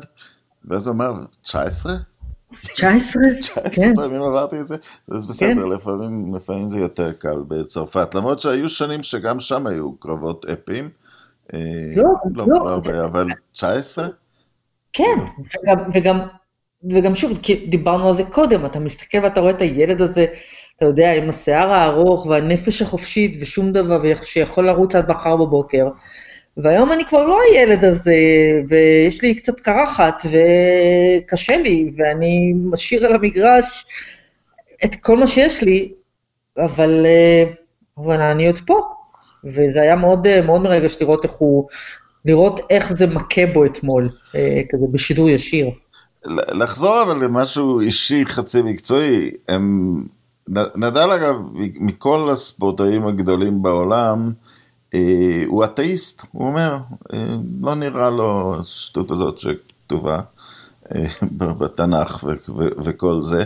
ואז 0.66 0.88
הוא 0.88 0.94
אומר, 0.94 1.14
19? 1.42 1.94
19? 2.62 3.22
19 3.40 3.64
כן. 3.76 3.96
פעמים 3.96 4.22
עברתי 4.22 4.60
את 4.60 4.68
זה, 4.68 4.76
אז 5.12 5.26
בסדר, 5.26 5.62
כן. 5.62 5.70
לפעמים, 5.70 6.36
לפעמים 6.36 6.68
זה 6.68 6.80
יותר 6.80 7.12
קל 7.12 7.44
בצרפת, 7.48 8.16
למרות 8.16 8.40
שהיו 8.40 8.70
שנים 8.70 9.04
שגם 9.04 9.40
שם 9.40 9.68
היו 9.68 9.96
קרבות 9.96 10.46
אפיים. 10.46 10.90
אה, 11.54 11.60
לא, 11.96 12.04
לא, 12.36 12.48
לא, 12.48 12.66
לא 12.66 12.70
הרבה, 12.70 13.06
אבל 13.06 13.28
19? 13.52 14.08
כן, 14.94 15.20
וגם, 15.40 15.78
וגם, 15.94 16.20
וגם 16.92 17.16
שוב, 17.16 17.40
דיברנו 17.70 18.10
על 18.10 18.16
זה 18.16 18.24
קודם, 18.24 18.66
אתה 18.66 18.80
מסתכל 18.80 19.18
ואתה 19.24 19.40
רואה 19.40 19.52
את 19.52 19.62
הילד 19.62 20.02
הזה 20.02 20.26
אתה 20.80 20.88
יודע, 20.88 21.14
עם 21.14 21.30
השיער 21.30 21.74
הארוך 21.74 22.26
והנפש 22.26 22.82
החופשית 22.82 23.38
ושום 23.42 23.72
דבר, 23.72 24.02
שיכול 24.24 24.66
לרוץ 24.66 24.96
עד 24.96 25.12
מחר 25.12 25.36
בבוקר. 25.36 25.88
והיום 26.64 26.92
אני 26.92 27.06
כבר 27.06 27.26
לא 27.26 27.40
הילד 27.42 27.86
הזה, 27.86 28.16
ויש 28.68 29.22
לי 29.22 29.36
קצת 29.36 29.60
קרחת, 29.60 30.26
וקשה 30.26 31.58
לי, 31.58 31.92
ואני 31.98 32.54
משאיר 32.56 33.06
על 33.06 33.16
המגרש 33.16 33.86
את 34.86 34.96
כל 34.96 35.18
מה 35.18 35.28
שיש 35.28 35.62
לי, 35.62 35.92
אבל, 36.58 37.06
אבל 37.98 38.22
אני 38.22 38.48
עוד 38.48 38.60
פה. 38.66 38.82
וזה 39.44 39.82
היה 39.82 39.96
מאוד, 39.96 40.42
מאוד 40.42 40.62
מרגש 40.62 40.98
לראות 41.02 41.24
איך 41.24 41.32
הוא, 41.32 41.68
לראות 42.26 42.60
איך 42.70 42.94
זה 42.96 43.08
מכה 43.08 43.46
בו 43.54 43.66
אתמול, 43.66 44.10
כזה 44.70 44.86
בשידור 44.92 45.30
ישיר. 45.30 45.70
לחזור 46.52 47.04
אבל 47.04 47.24
למשהו 47.24 47.80
אישי 47.80 48.26
חצי 48.26 48.62
מקצועי, 48.62 49.32
הם, 49.48 50.04
נדל 50.76 51.10
אגב, 51.16 51.36
מכל 51.80 52.30
הספורטאים 52.32 53.08
הגדולים 53.08 53.62
בעולם, 53.62 54.32
אה, 54.32 54.59
הוא 55.48 55.64
אתאיסט, 55.66 56.26
הוא 56.32 56.48
אומר, 56.48 56.78
אה, 57.14 57.36
לא 57.62 57.76
נראה 57.76 58.10
לו 58.10 58.56
השטות 58.60 59.12
הזאת 59.12 59.40
שכתובה 59.40 60.20
אה, 60.96 61.06
בתנ"ך 61.38 62.24
ו- 62.24 62.52
ו- 62.58 62.84
וכל 62.84 63.22
זה, 63.22 63.44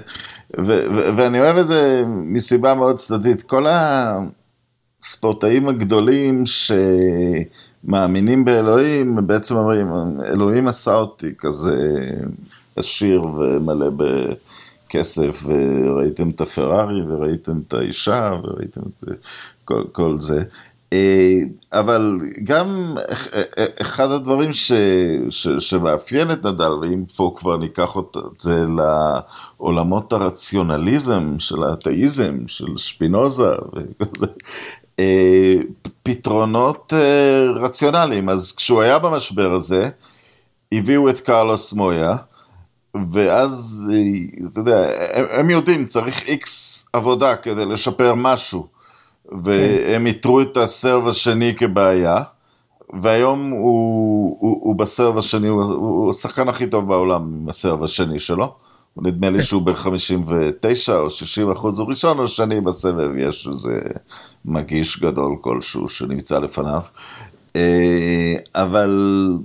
ו- 0.60 0.86
ו- 0.96 1.18
ואני 1.18 1.40
אוהב 1.40 1.58
את 1.58 1.68
זה 1.68 2.04
מסיבה 2.08 2.76
מאוד 2.76 2.96
צדדית, 2.96 3.44
כל 3.44 3.66
הספורטאים 5.04 5.70
הגדולים 5.70 6.44
שמאמינים 7.86 8.46
באלוהים, 8.46 9.28
בעצם 9.28 9.56
אומרים, 9.56 9.88
אלוהים 10.26 10.68
עשה 10.68 10.96
אותי 10.96 11.34
כזה 11.38 12.00
עשיר 12.76 13.24
ומלא 13.24 13.90
בכסף, 13.98 15.44
וראיתם 15.46 16.30
את 16.30 16.42
הפרארי, 16.42 17.02
וראיתם 17.02 17.60
את 17.68 17.74
האישה, 17.74 18.32
וראיתם 18.44 18.82
את 18.94 18.98
זה, 18.98 19.16
כל, 19.66 19.84
כל 19.92 20.16
זה. 20.20 20.44
אה, 20.94 21.40
אבל 21.80 22.20
גם 22.44 22.96
אחד 23.82 24.12
הדברים 24.12 24.54
ש, 24.54 24.72
ש, 25.30 25.48
שמאפיין 25.48 26.32
את 26.32 26.46
נדל, 26.46 26.72
ואם 26.72 27.04
פה 27.16 27.34
כבר 27.36 27.58
ניקח 27.58 27.96
את 27.98 28.40
זה 28.40 28.66
לעולמות 29.60 30.14
הרציונליזם 30.14 31.36
של 31.40 31.64
האתאיזם, 31.64 32.38
של 32.48 32.78
שפינוזה 32.78 33.52
וכל 33.76 34.26
אה, 35.00 35.56
פתרונות 36.04 36.94
אה, 36.96 37.52
רציונליים. 37.56 38.30
אז 38.30 38.52
כשהוא 38.52 38.82
היה 38.82 39.00
במשבר 39.00 39.54
הזה, 39.54 39.90
הביאו 40.72 41.10
את 41.10 41.20
קרלוס 41.20 41.74
מויה, 41.74 42.16
ואז, 43.12 43.92
אתה 44.52 44.60
יודע, 44.60 44.88
הם 45.32 45.50
יודעים, 45.50 45.86
צריך 45.86 46.28
איקס 46.28 46.86
עבודה 46.94 47.36
כדי 47.36 47.66
לשפר 47.66 48.14
משהו. 48.16 48.73
והם 49.44 50.06
איתרו 50.06 50.42
את 50.42 50.58
הסרב 50.58 51.08
השני 51.08 51.56
כבעיה, 51.56 52.24
והיום 53.02 53.50
הוא, 53.50 54.38
הוא, 54.40 54.60
הוא 54.62 54.76
בסרב 54.76 55.18
השני, 55.18 55.48
הוא, 55.48 55.64
הוא 55.64 56.10
השחקן 56.10 56.50
הכי 56.50 56.68
טוב 56.68 56.88
בעולם 56.88 57.22
עם 57.22 57.50
הסרב 57.50 57.84
השני 57.84 58.20
שלו. 58.20 58.56
נדמה 58.98 59.30
לי 59.30 59.44
שהוא 59.44 59.62
ב-59 59.62 60.92
או 60.94 61.10
60 61.10 61.52
אחוז, 61.52 61.80
הוא 61.80 61.90
ראשון 61.90 62.20
או 62.20 62.28
שני 62.28 62.62
בסבב, 62.62 63.18
יש 63.18 63.48
איזה 63.48 63.80
מגיש 64.46 65.00
גדול 65.00 65.36
כלשהו 65.42 65.90
שנמצא 65.90 66.40
לפניו. 66.40 66.82
אה, 67.56 68.34
אבל, 68.56 69.38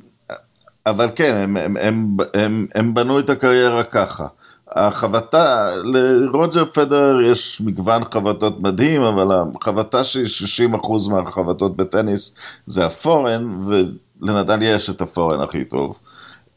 אבל 0.87 1.09
כן, 1.14 1.37
הם, 1.37 1.57
הם, 1.57 1.77
הם, 1.81 2.16
הם, 2.35 2.66
הם 2.74 2.94
בנו 2.94 3.18
את 3.18 3.31
הקריירה 3.31 3.85
ככה. 3.85 4.27
החבטה, 4.73 5.71
לרוג'ר 5.85 6.65
פדר 6.65 7.21
יש 7.21 7.61
מגוון 7.61 8.03
חבטות 8.15 8.61
מדהים, 8.61 9.03
אבל 9.03 9.37
החבטה 9.61 10.05
שהיא 10.05 10.27
60% 10.75 11.11
מהחבטות 11.11 11.77
בטניס 11.77 12.35
זה 12.67 12.87
הפורן, 12.87 13.63
ולנדל 13.67 14.63
יש 14.63 14.91
את 14.91 15.01
הפורן 15.01 15.41
הכי 15.41 15.65
טוב. 15.65 15.99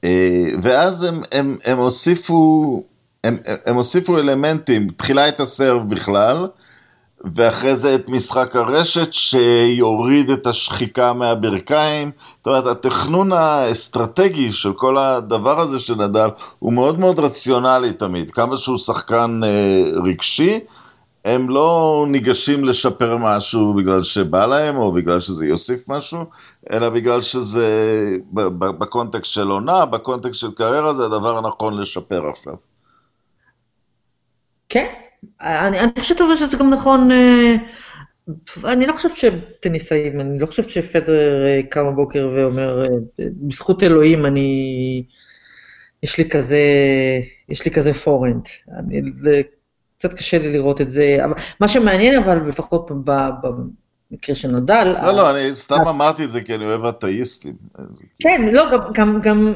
אה, 0.04 0.48
ואז 0.62 1.04
הם, 1.04 1.22
הם, 1.32 1.58
הם 1.66 1.78
הוסיפו, 1.78 2.84
הם, 3.24 3.38
הם 3.66 3.76
הוסיפו 3.76 4.18
אלמנטים, 4.18 4.88
תחילה 4.88 5.30
את 5.30 5.40
הסרב 5.40 5.90
בכלל, 5.90 6.48
ואחרי 7.36 7.76
זה 7.76 7.96
את 7.96 8.10
משחק 8.10 8.56
הרשת 8.56 9.14
שיוריד 9.14 10.30
את 10.30 10.48
השחיקה 10.48 11.14
מהברכיים. 11.14 12.12
זאת 12.38 12.48
אומרת, 12.48 12.66
התכנון 12.66 13.32
האסטרטגי 13.32 14.54
של 14.54 14.74
כל 14.74 14.98
הדבר 14.98 15.60
הזה 15.60 15.80
של 15.80 15.96
נדל 15.96 16.30
הוא 16.60 16.74
מאוד 16.74 17.00
מאוד 17.00 17.20
רציונלי 17.20 17.94
תמיד. 17.94 18.32
כמה 18.32 18.58
שהוא 18.58 18.78
שחקן 18.78 19.42
אה, 19.44 19.84
רגשי, 20.04 20.60
הם 21.26 21.50
לא 21.50 22.06
ניגשים 22.10 22.66
לשפר 22.66 23.18
משהו 23.18 23.74
בגלל 23.74 24.04
שבא 24.04 24.46
להם 24.46 24.78
או 24.78 24.92
בגלל 24.92 25.20
שזה 25.20 25.46
יוסיף 25.46 25.90
משהו, 25.90 26.26
אלא 26.72 26.90
בגלל 26.90 27.22
שזה 27.22 27.68
בקונטקסט 28.60 29.32
של 29.32 29.48
עונה, 29.48 29.86
בקונטקסט 29.86 30.40
של 30.40 30.52
קריירה, 30.52 30.94
זה 30.94 31.06
הדבר 31.06 31.38
הנכון 31.38 31.82
לשפר 31.82 32.30
עכשיו. 32.30 32.54
כן, 34.70 34.86
אני, 35.42 35.80
אני 35.80 35.92
חושבת 36.00 36.22
אבל 36.22 36.36
שזה 36.36 36.58
גם 36.58 36.70
נכון, 36.70 37.12
אה, 37.12 37.56
אני 38.64 38.86
לא 38.86 38.94
חושבת 38.94 39.18
שטניסאים, 39.18 40.22
אני 40.22 40.40
לא 40.40 40.46
חושבת 40.46 40.70
שפדר 40.70 41.46
אה, 41.46 41.62
קם 41.70 41.92
בבוקר 41.92 42.30
ואומר, 42.36 42.84
אה, 42.84 42.90
בזכות 43.20 43.84
אלוהים 43.84 44.26
אני, 44.26 45.04
יש 46.04 46.18
לי 46.18 46.30
כזה, 46.30 46.60
יש 47.50 47.66
לי 47.66 47.72
כזה 47.72 47.94
פורנט. 47.94 48.50
אני, 48.78 49.02
קצת 49.98 50.14
קשה 50.14 50.38
לי 50.38 50.54
לראות 50.54 50.82
את 50.82 50.92
זה, 50.92 51.18
אבל 51.26 51.34
מה 51.60 51.68
שמעניין 51.68 52.24
אבל, 52.24 52.48
לפחות 52.48 52.92
במקרה 52.92 53.30
של 54.34 54.52
נדל... 54.52 54.96
לא, 55.02 55.12
לא, 55.12 55.32
אני 55.32 55.56
סתם 55.56 55.88
אמרתי 55.90 56.24
את 56.24 56.30
זה 56.30 56.42
כי 56.42 56.56
אני 56.56 56.66
אוהב 56.66 56.86
אתאיסטים. 56.86 57.54
כן, 58.20 58.50
לא, 58.54 58.66
גם, 58.94 59.22
גם 59.22 59.54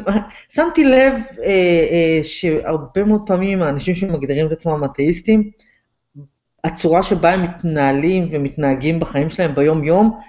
שמתי 0.50 0.84
לב 0.84 1.14
אה, 1.14 1.46
אה, 1.92 2.20
שהרבה 2.24 3.04
מאוד 3.04 3.22
פעמים 3.28 3.62
האנשים 3.62 3.94
שמגדירים 3.94 4.48
את 4.48 4.52
עצמם 4.52 4.84
אתאיסטים, 4.84 5.52
הצורה 6.64 7.04
שבה 7.04 7.34
הם 7.34 7.44
מתנהלים 7.44 8.30
ומתנהגים 8.32 9.00
בחיים 9.00 9.30
שלהם 9.30 9.56
ביום-יום, 9.56 10.20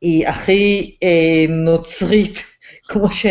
היא 0.00 0.28
הכי 0.28 0.96
אה, 1.02 1.44
נוצרית, 1.48 2.44
כמו, 2.88 3.10
ש, 3.10 3.26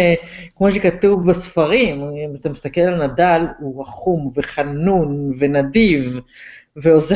כמו 0.55 0.71
שכתוב 0.71 1.29
בספרים. 1.29 2.01
אם 2.01 2.35
אתה 2.39 2.49
מסתכל 2.49 2.81
על 2.81 3.07
נדל, 3.07 3.45
הוא 3.59 3.81
רחום 3.81 4.31
וחנון 4.35 5.31
ונדיב, 5.39 6.19
ועוזר, 6.75 7.15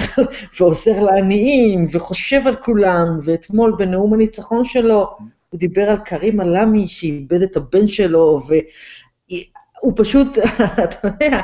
ועוזר 0.59 0.99
לעניים, 1.03 1.87
וחושב 1.91 2.41
על 2.47 2.55
כולם, 2.55 3.19
ואתמול 3.23 3.75
בנאום 3.77 4.13
הניצחון 4.13 4.63
שלו, 4.63 5.17
הוא 5.49 5.59
דיבר 5.59 5.89
על 5.89 5.97
קרים 6.05 6.41
אלאמי 6.41 6.87
שאיבד 6.87 7.41
את 7.41 7.57
הבן 7.57 7.87
שלו, 7.87 8.41
והוא 8.47 9.93
פשוט, 9.95 10.37
אתה 10.83 11.07
יודע, 11.07 11.41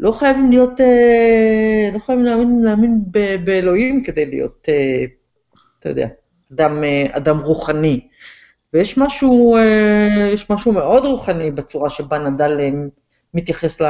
לא 0.00 0.12
חייבים 0.12 0.50
להיות, 0.50 0.80
אה, 0.80 1.90
לא 1.92 1.98
חייבים 1.98 2.24
להאמין, 2.24 2.62
להאמין 2.62 3.00
ב, 3.10 3.36
באלוהים 3.44 4.02
כדי 4.04 4.26
להיות, 4.26 4.66
אה, 4.68 5.04
אתה 5.80 5.88
יודע, 5.88 6.08
אדם, 6.52 6.84
אה, 6.84 7.06
אדם 7.10 7.38
רוחני. 7.38 8.00
ויש 8.72 8.98
משהו, 8.98 9.56
יש 10.32 10.50
משהו 10.50 10.72
מאוד 10.72 11.04
רוחני 11.04 11.50
בצורה 11.50 11.90
שבה 11.90 12.18
נדל 12.18 12.60
מתייחס, 13.34 13.80
ל, 13.80 13.84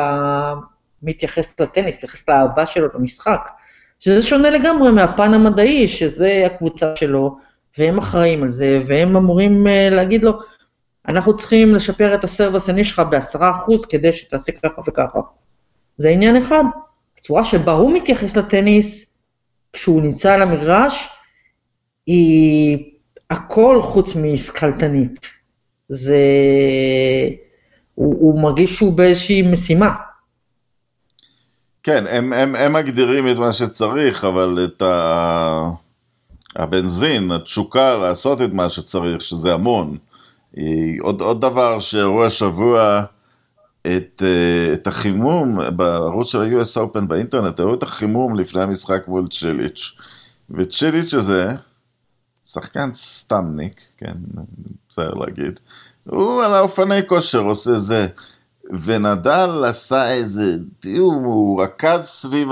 מתייחס 1.02 1.60
לטניס, 1.60 1.96
מתייחס 1.96 2.28
לאהבה 2.28 2.66
שלו 2.66 2.86
למשחק. 2.94 3.50
שזה 3.98 4.22
שונה 4.22 4.50
לגמרי 4.50 4.90
מהפן 4.90 5.34
המדעי, 5.34 5.88
שזה 5.88 6.42
הקבוצה 6.46 6.96
שלו, 6.96 7.36
והם 7.78 7.98
אחראים 7.98 8.42
על 8.42 8.50
זה, 8.50 8.80
והם 8.86 9.16
אמורים 9.16 9.66
להגיד 9.90 10.22
לו, 10.22 10.32
אנחנו 11.08 11.36
צריכים 11.36 11.74
לשפר 11.74 12.14
את 12.14 12.24
הסרב 12.24 12.56
השני 12.56 12.84
שלך 12.84 13.02
בעשרה 13.10 13.50
אחוז 13.50 13.86
כדי 13.86 14.12
שתעשה 14.12 14.52
ככה 14.52 14.82
וככה. 14.86 15.20
זה 15.96 16.08
עניין 16.08 16.36
אחד. 16.36 16.64
הצורה 17.18 17.44
שבה 17.44 17.72
הוא 17.72 17.92
מתייחס 17.92 18.36
לטניס 18.36 19.18
כשהוא 19.72 20.02
נמצא 20.02 20.34
על 20.34 20.42
המגרש, 20.42 21.08
היא 22.06 22.78
הכל 23.30 23.82
חוץ 23.82 24.16
משכלתנית. 24.16 25.28
זה... 25.88 26.18
הוא, 27.94 28.14
הוא 28.20 28.42
מרגיש 28.42 28.76
שהוא 28.76 28.92
באיזושהי 28.92 29.42
משימה. 29.42 29.90
כן, 31.82 32.04
הם, 32.10 32.32
הם, 32.32 32.56
הם 32.56 32.72
מגדירים 32.72 33.28
את 33.28 33.36
מה 33.36 33.52
שצריך, 33.52 34.24
אבל 34.24 34.58
את 34.64 34.82
ה... 34.82 35.70
הבנזין, 36.56 37.30
התשוקה 37.32 37.96
לעשות 37.96 38.42
את 38.42 38.52
מה 38.52 38.68
שצריך, 38.68 39.20
שזה 39.20 39.54
המון. 39.54 39.98
עוד, 41.00 41.20
עוד 41.20 41.40
דבר 41.40 41.78
שאירוע 41.78 42.26
השבוע, 42.26 43.02
את, 43.82 44.22
אה, 44.24 44.72
את 44.72 44.86
החימום 44.86 45.76
בערוץ 45.76 46.32
של 46.32 46.42
ה-US 46.42 46.76
Open 46.76 47.06
באינטרנט, 47.08 47.60
הראו 47.60 47.74
את 47.74 47.82
החימום 47.82 48.38
לפני 48.38 48.62
המשחק 48.62 49.08
מול 49.08 49.28
צ'יליץ'. 49.28 49.96
וצ'יליץ' 50.50 51.14
הזה, 51.14 51.48
שחקן 52.44 52.90
סטמניק, 52.94 53.80
כן, 53.96 54.14
מצטער 54.84 55.14
להגיד, 55.14 55.60
הוא 56.04 56.42
על 56.42 56.54
האופני 56.54 57.06
כושר 57.06 57.40
עושה 57.40 57.74
זה. 57.74 58.06
ונדל 58.70 59.64
עשה 59.66 60.10
איזה 60.10 60.56
תיאום, 60.80 61.24
הוא 61.24 61.62
רקד 61.62 61.98
סביב 62.04 62.48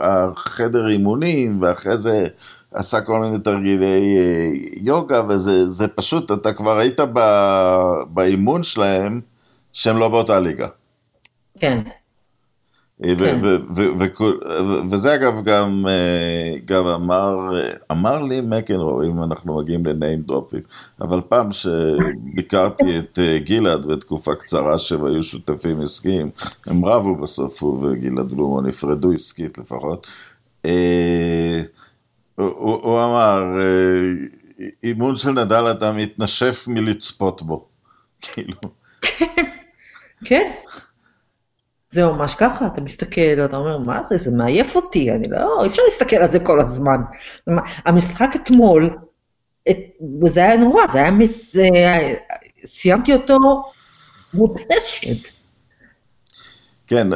החדר 0.00 0.88
אימונים, 0.88 1.62
ואחרי 1.62 1.96
זה 1.96 2.28
עשה 2.74 3.00
כל 3.00 3.20
מיני 3.20 3.38
תרגילי 3.38 4.18
אה, 4.18 4.50
יוגה, 4.76 5.22
וזה 5.28 5.88
פשוט, 5.88 6.32
אתה 6.32 6.52
כבר 6.52 6.78
היית 6.78 7.00
באימון 8.08 8.62
שלהם, 8.62 9.20
שהם 9.72 9.96
לא 9.96 10.08
באותה 10.08 10.40
ליגה. 10.40 10.66
כן. 11.58 11.78
כן. 13.02 13.40
וזה 14.90 15.14
אגב 15.14 15.44
גם, 15.44 15.84
אה, 15.88 16.52
גם 16.64 16.86
אמר, 16.86 17.38
אמר 17.90 18.22
לי 18.22 18.40
מקנרו, 18.40 19.02
אם 19.02 19.22
אנחנו 19.22 19.56
מגיעים 19.58 19.86
לניים 19.86 20.22
דרופים, 20.22 20.60
אבל 21.00 21.20
פעם 21.28 21.52
שביקרתי 21.52 22.98
את 22.98 23.18
אה, 23.22 23.38
גלעד 23.38 23.86
בתקופה 23.86 24.34
קצרה 24.34 24.78
שהם 24.78 25.04
היו 25.04 25.22
שותפים 25.22 25.80
עסקיים, 25.80 26.30
הם 26.66 26.84
רבו 26.84 27.16
בסוף, 27.16 27.62
הוא 27.62 27.88
וגלעד 27.88 28.30
בלומו 28.30 28.60
נפרדו 28.60 29.12
עסקית 29.12 29.58
לפחות. 29.58 30.06
אה, 30.66 31.62
הוא, 32.34 32.50
הוא 32.82 33.04
אמר, 33.04 33.44
אימון 34.82 35.16
של 35.16 35.30
נדל 35.30 35.70
אתה 35.70 35.92
מתנשף 35.92 36.64
מלצפות 36.68 37.42
בו, 37.42 37.66
כאילו. 38.22 38.58
כן. 40.24 40.50
זה 41.92 42.04
ממש 42.04 42.34
ככה, 42.34 42.66
אתה 42.66 42.80
מסתכל, 42.80 43.44
אתה 43.44 43.56
אומר, 43.56 43.78
מה 43.78 44.02
זה, 44.02 44.16
זה 44.16 44.30
מעייף 44.30 44.76
אותי, 44.76 45.10
אני 45.10 45.28
לא, 45.28 45.62
אי 45.62 45.68
אפשר 45.68 45.82
להסתכל 45.84 46.16
על 46.16 46.28
זה 46.28 46.40
כל 46.40 46.60
הזמן. 46.60 47.00
המשחק 47.86 48.30
אתמול, 48.34 48.90
את, 49.70 49.76
זה 50.26 50.40
היה 50.40 50.56
נורא, 50.56 50.86
זה 50.92 50.98
היה, 50.98 51.10
זה 51.52 51.62
היה 51.62 52.14
סיימתי 52.64 53.12
אותו 53.12 53.38
מותשת. 54.34 55.30
כן, 56.86 57.08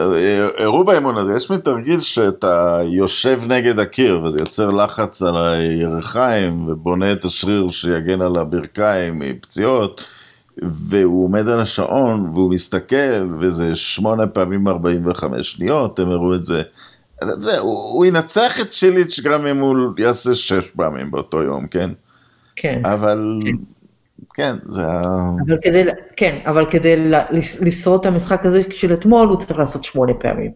הראו 0.59 0.85
באמון 0.85 1.17
הזה, 1.17 1.37
יש 1.37 1.51
מין 1.51 1.61
תרגיל 1.61 2.01
שאתה 2.01 2.81
יושב 2.85 3.43
נגד 3.49 3.81
הקיר 3.81 4.23
וזה 4.23 4.39
יוצר 4.39 4.71
לחץ 4.71 5.23
על 5.23 5.37
הירכיים 5.37 6.69
ובונה 6.69 7.13
את 7.13 7.25
השריר 7.25 7.71
שיגן 7.71 8.23
על 8.23 8.37
הברכיים 8.37 9.19
מפציעות. 9.19 10.05
והוא 10.63 11.25
עומד 11.25 11.49
על 11.49 11.61
השעון 11.61 12.31
והוא 12.35 12.51
מסתכל 12.51 13.35
וזה 13.41 13.75
שמונה 13.75 14.27
פעמים 14.27 14.69
45 14.69 15.53
שניות, 15.53 15.99
הם 15.99 16.09
הראו 16.09 16.35
את 16.35 16.45
זה. 16.45 16.63
זה 17.21 17.59
הוא, 17.59 17.93
הוא 17.93 18.07
ינצח 18.07 18.61
את 18.61 18.73
שיליץ' 18.73 19.21
גם 19.21 19.47
אם 19.47 19.59
הוא 19.59 19.77
יעשה 19.99 20.35
שש 20.35 20.71
פעמים 20.71 21.11
באותו 21.11 21.43
יום, 21.43 21.67
כן? 21.67 21.91
כן. 22.57 22.81
אבל... 22.85 23.41
כן. 23.45 23.57
כן, 24.35 24.57
זה 24.65 24.87
ה... 24.87 25.31
אבל 25.47 25.59
כדי, 25.63 25.83
כן, 26.17 26.39
אבל 26.47 26.71
כדי 26.71 27.11
לשרוד 27.61 28.01
את 28.01 28.07
המשחק 28.07 28.47
הזה 28.47 28.63
של 28.71 28.95
אתמול, 28.95 29.29
הוא 29.29 29.37
צריך 29.37 29.59
לעשות 29.59 29.85
שמונה 29.85 30.15
פעמים. 30.15 30.51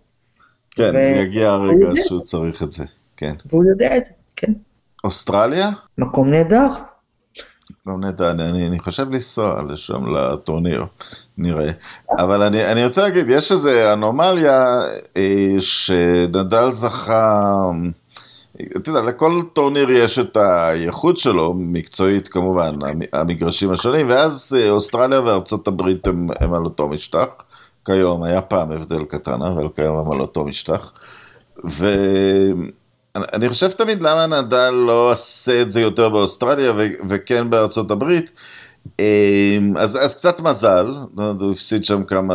כן, 0.70 0.92
ו... 0.94 0.98
יגיע 0.98 1.50
הרגע 1.50 1.86
שהוא 2.06 2.20
צריך 2.20 2.62
את 2.62 2.72
זה, 2.72 2.84
כן. 3.16 3.34
והוא 3.46 3.64
יודע 3.64 3.96
את 3.96 4.04
זה, 4.04 4.10
כן. 4.36 4.52
אוסטרליה? 5.04 5.70
מקום 5.98 6.30
נהדר. 6.30 6.68
לא 7.90 8.08
נדע, 8.08 8.30
אני, 8.30 8.66
אני 8.66 8.78
חושב 8.78 9.10
לנסוע 9.10 9.62
לשם 9.68 10.06
לטורניר, 10.06 10.84
נראה. 11.38 11.70
אבל 12.18 12.42
אני, 12.42 12.72
אני 12.72 12.84
רוצה 12.84 13.02
להגיד, 13.02 13.26
יש 13.30 13.52
איזו 13.52 13.70
אנומליה 13.92 14.78
אה, 15.16 15.56
שנדל 15.60 16.70
זכה, 16.70 17.70
אתה 18.76 18.90
יודע, 18.90 19.02
לכל 19.02 19.42
טורניר 19.52 19.90
יש 19.90 20.18
את 20.18 20.36
הייחוד 20.40 21.16
שלו, 21.16 21.54
מקצועית 21.56 22.28
כמובן, 22.28 22.78
המגרשים 23.12 23.72
השונים, 23.72 24.08
ואז 24.08 24.56
אה, 24.58 24.70
אוסטרליה 24.70 25.20
וארצות 25.20 25.68
הברית 25.68 26.06
הם, 26.06 26.28
הם 26.40 26.54
על 26.54 26.64
אותו 26.64 26.88
משטח. 26.88 27.26
כיום, 27.84 28.22
היה 28.22 28.40
פעם 28.40 28.70
הבדל 28.72 29.04
קטן, 29.04 29.42
אבל 29.42 29.68
כיום 29.76 29.98
הם 29.98 30.12
על 30.12 30.20
אותו 30.20 30.44
משטח. 30.44 30.92
ו... 31.64 31.86
אני 33.16 33.48
חושב 33.48 33.70
תמיד 33.70 34.00
למה 34.00 34.26
נדל 34.26 34.70
לא 34.70 35.12
עושה 35.12 35.62
את 35.62 35.70
זה 35.70 35.80
יותר 35.80 36.08
באוסטרליה 36.08 36.72
ו- 36.72 37.08
וכן 37.08 37.50
בארצות 37.50 37.90
הברית. 37.90 38.30
אמ, 38.98 39.76
אז, 39.76 39.96
אז 39.96 40.14
קצת 40.14 40.40
מזל, 40.40 40.96
הוא 41.40 41.52
הפסיד 41.52 41.84
שם 41.84 42.04
כמה 42.04 42.34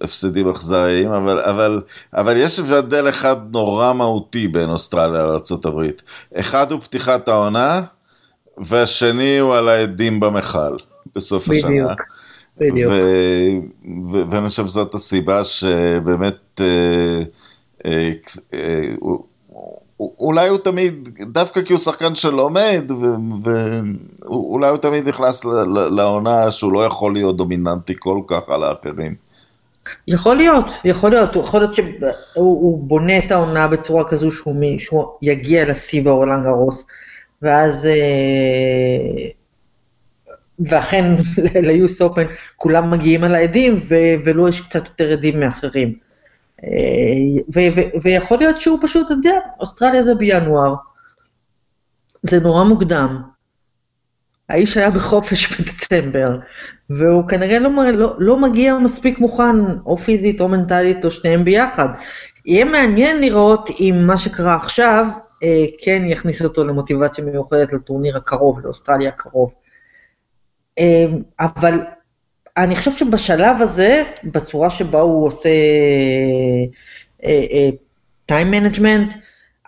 הפסדים 0.00 0.48
אכזריים, 0.48 1.12
אבל, 1.12 1.40
אבל, 1.40 1.82
אבל 2.14 2.36
יש 2.36 2.58
הבדל 2.58 3.08
אחד 3.08 3.36
נורא 3.52 3.92
מהותי 3.92 4.48
בין 4.48 4.70
אוסטרליה 4.70 5.22
לארצות 5.22 5.66
הברית. 5.66 6.02
אחד 6.34 6.72
הוא 6.72 6.80
פתיחת 6.80 7.28
העונה, 7.28 7.80
והשני 8.58 9.38
הוא 9.38 9.54
על 9.54 9.68
העדים 9.68 10.20
במכל 10.20 10.76
בסוף 11.16 11.48
בדיוק, 11.48 11.64
השנה. 11.64 11.94
בדיוק. 12.58 12.92
ואני 14.30 14.48
חושב 14.48 14.66
שזאת 14.66 14.94
הסיבה 14.94 15.44
שבאמת... 15.44 16.60
אה, 16.60 17.22
אה, 17.86 18.10
אה, 18.54 18.88
אולי 20.18 20.48
הוא 20.48 20.58
תמיד, 20.58 21.08
דווקא 21.20 21.62
כי 21.62 21.72
הוא 21.72 21.80
שחקן 21.80 22.14
שלומד, 22.14 22.90
ואולי 23.44 24.68
הוא 24.68 24.78
תמיד 24.78 25.08
נכנס 25.08 25.44
לעונה 25.96 26.50
שהוא 26.50 26.72
לא 26.72 26.84
יכול 26.84 27.14
להיות 27.14 27.36
דומיננטי 27.36 27.94
כל 27.98 28.20
כך 28.26 28.48
על 28.48 28.64
האחרים. 28.64 29.14
יכול 30.08 30.36
להיות, 30.36 30.70
יכול 30.84 31.10
להיות, 31.10 31.36
יכול 31.36 31.60
להיות 31.60 31.74
שהוא 31.74 32.88
בונה 32.88 33.18
את 33.18 33.32
העונה 33.32 33.68
בצורה 33.68 34.04
כזו 34.08 34.32
שהוא, 34.32 34.54
שהוא 34.78 35.04
יגיע 35.22 35.68
לשיא 35.68 36.02
באורלנד 36.02 36.46
הרוס, 36.46 36.86
ואז, 37.42 37.86
אה, 37.86 39.28
ואכן 40.58 41.04
ליוס 41.68 42.02
אופן 42.02 42.24
כולם 42.56 42.90
מגיעים 42.90 43.24
על 43.24 43.34
העדים, 43.34 43.80
ולו 44.24 44.48
יש 44.48 44.60
קצת 44.60 44.86
יותר 44.86 45.12
עדים 45.12 45.40
מאחרים. 45.40 46.03
ויכול 48.02 48.38
להיות 48.38 48.56
שהוא 48.56 48.78
פשוט, 48.82 49.06
אתה 49.06 49.14
יודע, 49.14 49.38
אוסטרליה 49.60 50.02
זה 50.02 50.14
בינואר, 50.14 50.74
זה 52.22 52.40
נורא 52.40 52.64
מוקדם. 52.64 53.22
האיש 54.48 54.76
היה 54.76 54.90
בחופש 54.90 55.48
בדצמבר, 55.52 56.38
והוא 56.90 57.28
כנראה 57.28 57.58
לא, 57.58 57.70
לא, 57.92 58.14
לא 58.18 58.36
מגיע 58.36 58.78
מספיק 58.78 59.18
מוכן, 59.18 59.56
או 59.86 59.96
פיזית 59.96 60.40
או 60.40 60.48
מנטלית, 60.48 61.04
או 61.04 61.10
שניהם 61.10 61.44
ביחד. 61.44 61.88
יהיה 62.46 62.64
מעניין 62.64 63.20
לראות 63.20 63.70
אם 63.80 64.04
מה 64.06 64.16
שקרה 64.16 64.54
עכשיו, 64.54 65.06
אה, 65.42 65.64
כן 65.82 66.02
יכניס 66.06 66.42
אותו 66.42 66.64
למוטיבציה 66.64 67.24
מיוחדת 67.24 67.72
לטורניר 67.72 68.16
הקרוב, 68.16 68.60
לאוסטרליה 68.60 69.08
הקרוב. 69.08 69.52
אה, 70.78 71.04
אבל 71.40 71.80
אני 72.56 72.76
חושבת 72.76 72.94
שבשלב 72.94 73.62
הזה, 73.62 74.02
בצורה 74.24 74.70
שבה 74.70 75.00
הוא 75.00 75.26
עושה 75.26 75.50
time 78.26 78.46
אה, 78.46 78.50
management, 78.50 79.12
אה, 79.12 79.16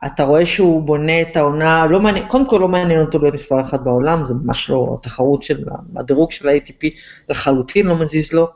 אתה 0.06 0.24
רואה 0.24 0.46
שהוא 0.46 0.82
בונה 0.82 1.22
את 1.22 1.36
העונה, 1.36 1.86
לא 1.86 2.00
מעניין, 2.00 2.28
קודם 2.28 2.48
כל 2.48 2.58
לא 2.60 2.68
מעניין 2.68 3.00
אותו 3.00 3.18
להיות 3.18 3.34
מספר 3.34 3.60
אחת 3.60 3.80
בעולם, 3.80 4.24
זה 4.24 4.34
ממש 4.34 4.70
לא 4.70 4.96
התחרות 5.00 5.42
של, 5.42 5.64
הדירוג 5.96 6.32
של 6.32 6.48
ה-ATP 6.48 6.86
לחלוטין 7.28 7.86
לא 7.86 7.96
מזיז 7.96 8.32
לו, 8.32 8.48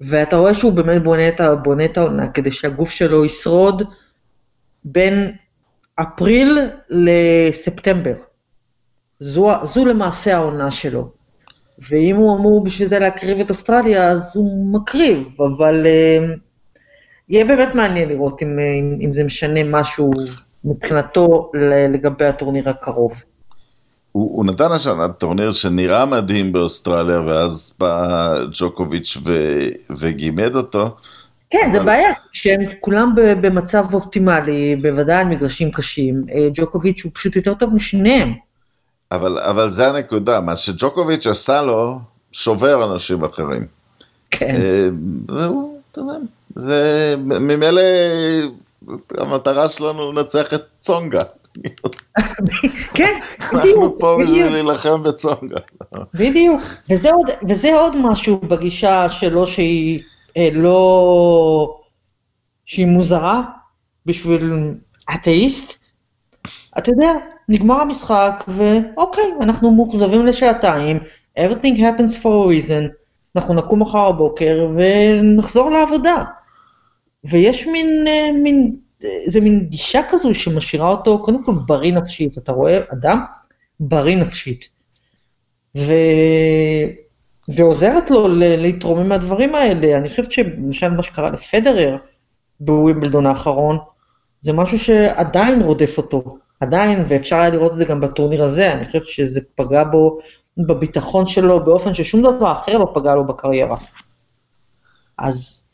ואתה 0.00 0.36
רואה 0.36 0.54
שהוא 0.54 0.72
באמת 0.72 1.02
בונה 1.02 1.28
את, 1.28 1.40
בונה 1.62 1.84
את 1.84 1.98
העונה 1.98 2.28
כדי 2.28 2.52
שהגוף 2.52 2.90
שלו 2.90 3.24
ישרוד 3.24 3.82
בין 4.84 5.32
אפריל 5.94 6.58
לספטמבר. 6.90 8.14
זו, 9.18 9.52
זו 9.62 9.84
למעשה 9.84 10.36
העונה 10.36 10.70
שלו. 10.70 11.17
ואם 11.90 12.16
הוא 12.16 12.36
אמור 12.38 12.64
בשביל 12.64 12.88
זה 12.88 12.98
להקריב 12.98 13.40
את 13.40 13.50
אוסטרליה, 13.50 14.08
אז 14.08 14.32
הוא 14.36 14.74
מקריב, 14.74 15.28
אבל 15.38 15.86
uh, 15.86 16.38
יהיה 17.28 17.44
באמת 17.44 17.74
מעניין 17.74 18.08
לראות 18.08 18.42
אם, 18.42 18.58
אם, 18.58 18.98
אם 19.00 19.12
זה 19.12 19.24
משנה 19.24 19.64
משהו 19.64 20.10
מבחינתו 20.64 21.50
לגבי 21.92 22.24
הטורניר 22.24 22.68
הקרוב. 22.68 23.12
הוא, 24.12 24.36
הוא 24.36 24.46
נתן 24.46 24.72
השנה 24.72 25.08
טורניר 25.08 25.52
שנראה 25.52 26.06
מדהים 26.06 26.52
באוסטרליה, 26.52 27.20
ואז 27.20 27.74
בא 27.80 28.34
ג'וקוביץ' 28.52 29.18
ו, 29.24 29.32
וגימד 29.98 30.54
אותו. 30.54 30.96
כן, 31.50 31.58
אבל... 31.64 31.72
זה 31.72 31.84
בעיה, 31.84 32.10
שהם 32.32 32.60
כולם 32.80 33.14
במצב 33.40 33.94
אופטימלי, 33.94 34.76
בוודאי 34.76 35.16
על 35.16 35.26
מגרשים 35.26 35.70
קשים. 35.70 36.24
אה, 36.34 36.48
ג'וקוביץ' 36.54 37.04
הוא 37.04 37.12
פשוט 37.14 37.36
יותר 37.36 37.54
טוב 37.54 37.74
משניהם. 37.74 38.34
אבל, 39.12 39.38
אבל 39.38 39.70
זה 39.70 39.88
הנקודה, 39.88 40.40
מה 40.40 40.56
שג'וקוביץ' 40.56 41.26
עשה 41.26 41.62
לו, 41.62 41.98
שובר 42.32 42.92
אנשים 42.92 43.24
אחרים. 43.24 43.66
כן. 44.30 44.54
אה, 44.56 45.48
אתה 45.92 46.00
יודע, 46.00 46.12
זה 46.54 47.14
ממילא 47.18 47.82
המטרה 49.18 49.68
שלנו 49.68 50.12
לנצח 50.12 50.54
את 50.54 50.62
צונגה. 50.78 51.22
כן, 52.94 53.18
בדיוק. 53.52 53.54
אנחנו 53.54 53.98
פה 53.98 54.16
בשביל 54.22 54.48
להילחם 54.48 55.02
בצונגה. 55.02 55.58
בדיוק, 56.14 56.60
וזה 56.90 57.10
עוד, 57.10 57.26
וזה 57.48 57.74
עוד 57.74 57.96
משהו 57.96 58.38
בגישה 58.38 59.08
שלו 59.08 59.46
שהיא 59.46 60.02
אה, 60.36 60.48
לא... 60.52 61.80
שהיא 62.66 62.86
מוזרה 62.86 63.42
בשביל 64.06 64.54
אתאיסט. 65.14 65.78
אתה 66.78 66.90
יודע, 66.90 67.12
נגמר 67.48 67.80
המשחק, 67.80 68.44
ואוקיי, 68.48 69.24
אנחנו 69.40 69.70
מאוכזבים 69.70 70.26
לשעתיים, 70.26 70.98
everything 71.38 71.76
happens 71.76 72.22
for 72.22 72.24
a 72.24 72.48
reason, 72.48 72.92
אנחנו 73.36 73.54
נקום 73.54 73.82
מחר 73.82 74.12
בבוקר 74.12 74.70
ונחזור 74.76 75.70
לעבודה. 75.70 76.24
ויש 77.24 77.66
מין, 77.66 78.04
אה, 78.08 78.32
מין, 78.32 78.76
זה 79.26 79.40
מין 79.40 79.60
גישה 79.60 80.00
כזו 80.08 80.34
שמשאירה 80.34 80.88
אותו 80.88 81.22
קודם 81.22 81.44
כל 81.44 81.52
בריא 81.66 81.92
נפשית. 81.92 82.38
אתה 82.38 82.52
רואה 82.52 82.80
אדם 82.92 83.24
בריא 83.80 84.16
נפשית. 84.16 84.68
ו... 85.76 85.92
ועוזרת 87.48 88.10
לו 88.10 88.28
להתרומם 88.38 89.08
מהדברים 89.08 89.54
האלה. 89.54 89.96
אני 89.96 90.08
חושבת 90.08 90.30
שלמשל 90.30 90.88
מה 90.88 91.02
שקרה 91.02 91.30
לפדרר 91.30 91.96
בווימבלדון 92.60 93.26
האחרון, 93.26 93.78
זה 94.40 94.52
משהו 94.52 94.78
שעדיין 94.78 95.62
רודף 95.62 95.94
אותו, 95.98 96.38
עדיין, 96.60 97.04
ואפשר 97.08 97.36
היה 97.36 97.50
לראות 97.50 97.72
את 97.72 97.78
זה 97.78 97.84
גם 97.84 98.00
בטורניר 98.00 98.46
הזה, 98.46 98.72
אני 98.72 98.86
חושבת 98.86 99.06
שזה 99.06 99.40
פגע 99.54 99.84
בו, 99.84 100.18
בביטחון 100.58 101.26
שלו, 101.26 101.64
באופן 101.64 101.94
ששום 101.94 102.22
דבר 102.22 102.52
אחר 102.52 102.78
לא 102.78 102.90
פגע 102.94 103.14
לו 103.14 103.26
בקריירה. 103.26 103.76
אז 105.18 105.64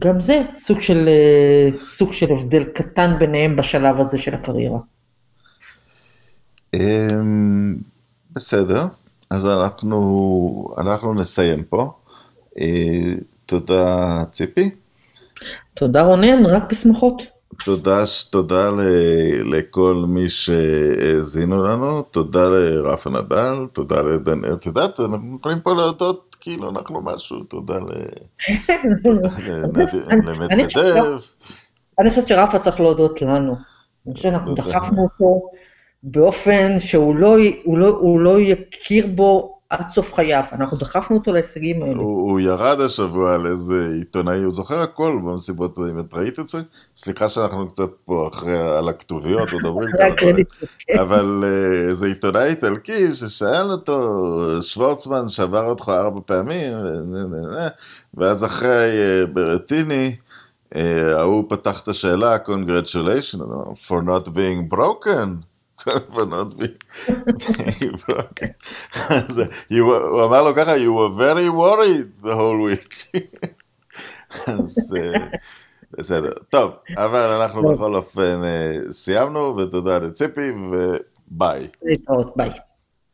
גם 0.00 0.20
זה 0.20 0.42
סוג 0.58 0.80
של, 0.80 1.08
סוג 1.72 2.12
של 2.12 2.32
הבדל 2.32 2.64
קטן 2.64 3.18
ביניהם 3.18 3.56
בשלב 3.56 4.00
הזה 4.00 4.18
של 4.18 4.34
הקריירה. 4.34 4.78
אמ, 6.74 7.76
בסדר, 8.32 8.86
אז 9.30 9.46
אנחנו, 9.46 10.74
אנחנו 10.78 11.14
נסיים 11.14 11.64
פה. 11.64 11.92
אה, 12.60 13.12
תודה 13.46 14.24
ציפי. 14.30 14.70
תודה 15.74 16.02
רונן, 16.02 16.46
רק 16.46 16.70
בשמחות. 16.70 17.31
תודה, 17.64 18.04
תודה 18.30 18.70
ל, 18.70 18.80
לכל 19.56 20.04
מי 20.08 20.28
שהאזינו 20.28 21.64
לנו, 21.66 22.02
תודה 22.02 22.48
לרפה 22.48 23.10
נדל, 23.10 23.66
תודה 23.72 24.02
לדניאל, 24.02 24.52
את 24.54 24.66
יודעת, 24.66 25.00
אנחנו 25.00 25.36
יכולים 25.40 25.60
פה 25.60 25.74
להודות 25.74 26.36
כאילו 26.40 26.70
אנחנו 26.70 27.02
משהו, 27.02 27.42
תודה 27.42 27.74
למדוודב. 30.26 31.18
אני 31.98 32.10
חושבת 32.10 32.28
שרפה 32.28 32.58
צריך 32.58 32.80
להודות 32.80 33.22
לנו. 33.22 33.56
אני 34.06 34.14
חושבת 34.14 34.32
שאנחנו 34.32 34.54
דחפנו 34.54 35.02
אותו 35.02 35.50
באופן 36.02 36.80
שהוא 36.80 37.16
לא, 37.16 37.36
לא, 37.66 38.18
לא 38.18 38.40
יכיר 38.40 39.06
בו 39.06 39.58
עד 39.72 39.90
סוף 39.90 40.14
חייו, 40.14 40.42
אנחנו 40.52 40.76
דחפנו 40.76 41.16
אותו 41.16 41.32
להישגים 41.32 41.82
האלה. 41.82 41.94
הוא, 41.94 42.30
הוא 42.30 42.40
ירד 42.40 42.80
השבוע 42.80 43.34
על 43.34 43.46
איזה 43.46 43.88
עיתונאי, 43.98 44.42
הוא 44.42 44.52
זוכר 44.52 44.82
הכל 44.82 45.18
במסיבות, 45.24 45.78
אם 45.78 45.98
את 45.98 46.14
ראית 46.14 46.38
את 46.38 46.48
זה? 46.48 46.58
סליחה 46.96 47.28
שאנחנו 47.28 47.68
קצת 47.68 47.90
פה 48.04 48.28
אחרי, 48.32 48.78
על 48.78 48.88
הכתוביות, 48.88 49.52
מדברים 49.52 49.88
כמה 49.90 51.00
אבל 51.02 51.44
אה, 51.44 51.88
איזה 51.88 52.06
עיתונאי 52.06 52.44
איטלקי 52.44 53.12
ששאל 53.14 53.70
אותו, 53.70 54.36
שוורצמן 54.62 55.28
שבר 55.28 55.64
אותך 55.64 55.88
ארבע 55.88 56.20
פעמים, 56.26 56.72
ואז 58.14 58.44
אחרי 58.44 58.90
אה, 58.98 59.26
ברטיני, 59.26 60.16
אה, 60.76 61.18
ההוא 61.18 61.44
פתח 61.48 61.82
את 61.82 61.88
השאלה, 61.88 62.36
congratulations 62.36 63.40
for 63.86 64.02
not 64.02 64.28
being 64.28 64.74
broken. 64.74 65.51
הבנות 65.86 66.54
הוא 69.80 70.24
אמר 70.24 70.42
לו 70.42 70.54
ככה, 70.54 70.76
you 70.76 70.90
were 70.90 71.12
very 71.18 71.48
worried 71.48 72.24
the 72.24 72.34
whole 72.34 72.60
week. 72.68 73.20
אז 74.46 74.94
בסדר. 75.98 76.32
טוב, 76.48 76.72
אבל 76.96 77.40
אנחנו 77.40 77.62
בכל 77.62 77.94
אופן 77.94 78.40
סיימנו, 78.90 79.56
ותודה 79.56 79.98
לציפי, 79.98 80.50
וביי. 80.50 81.68
ביי. 82.36 82.50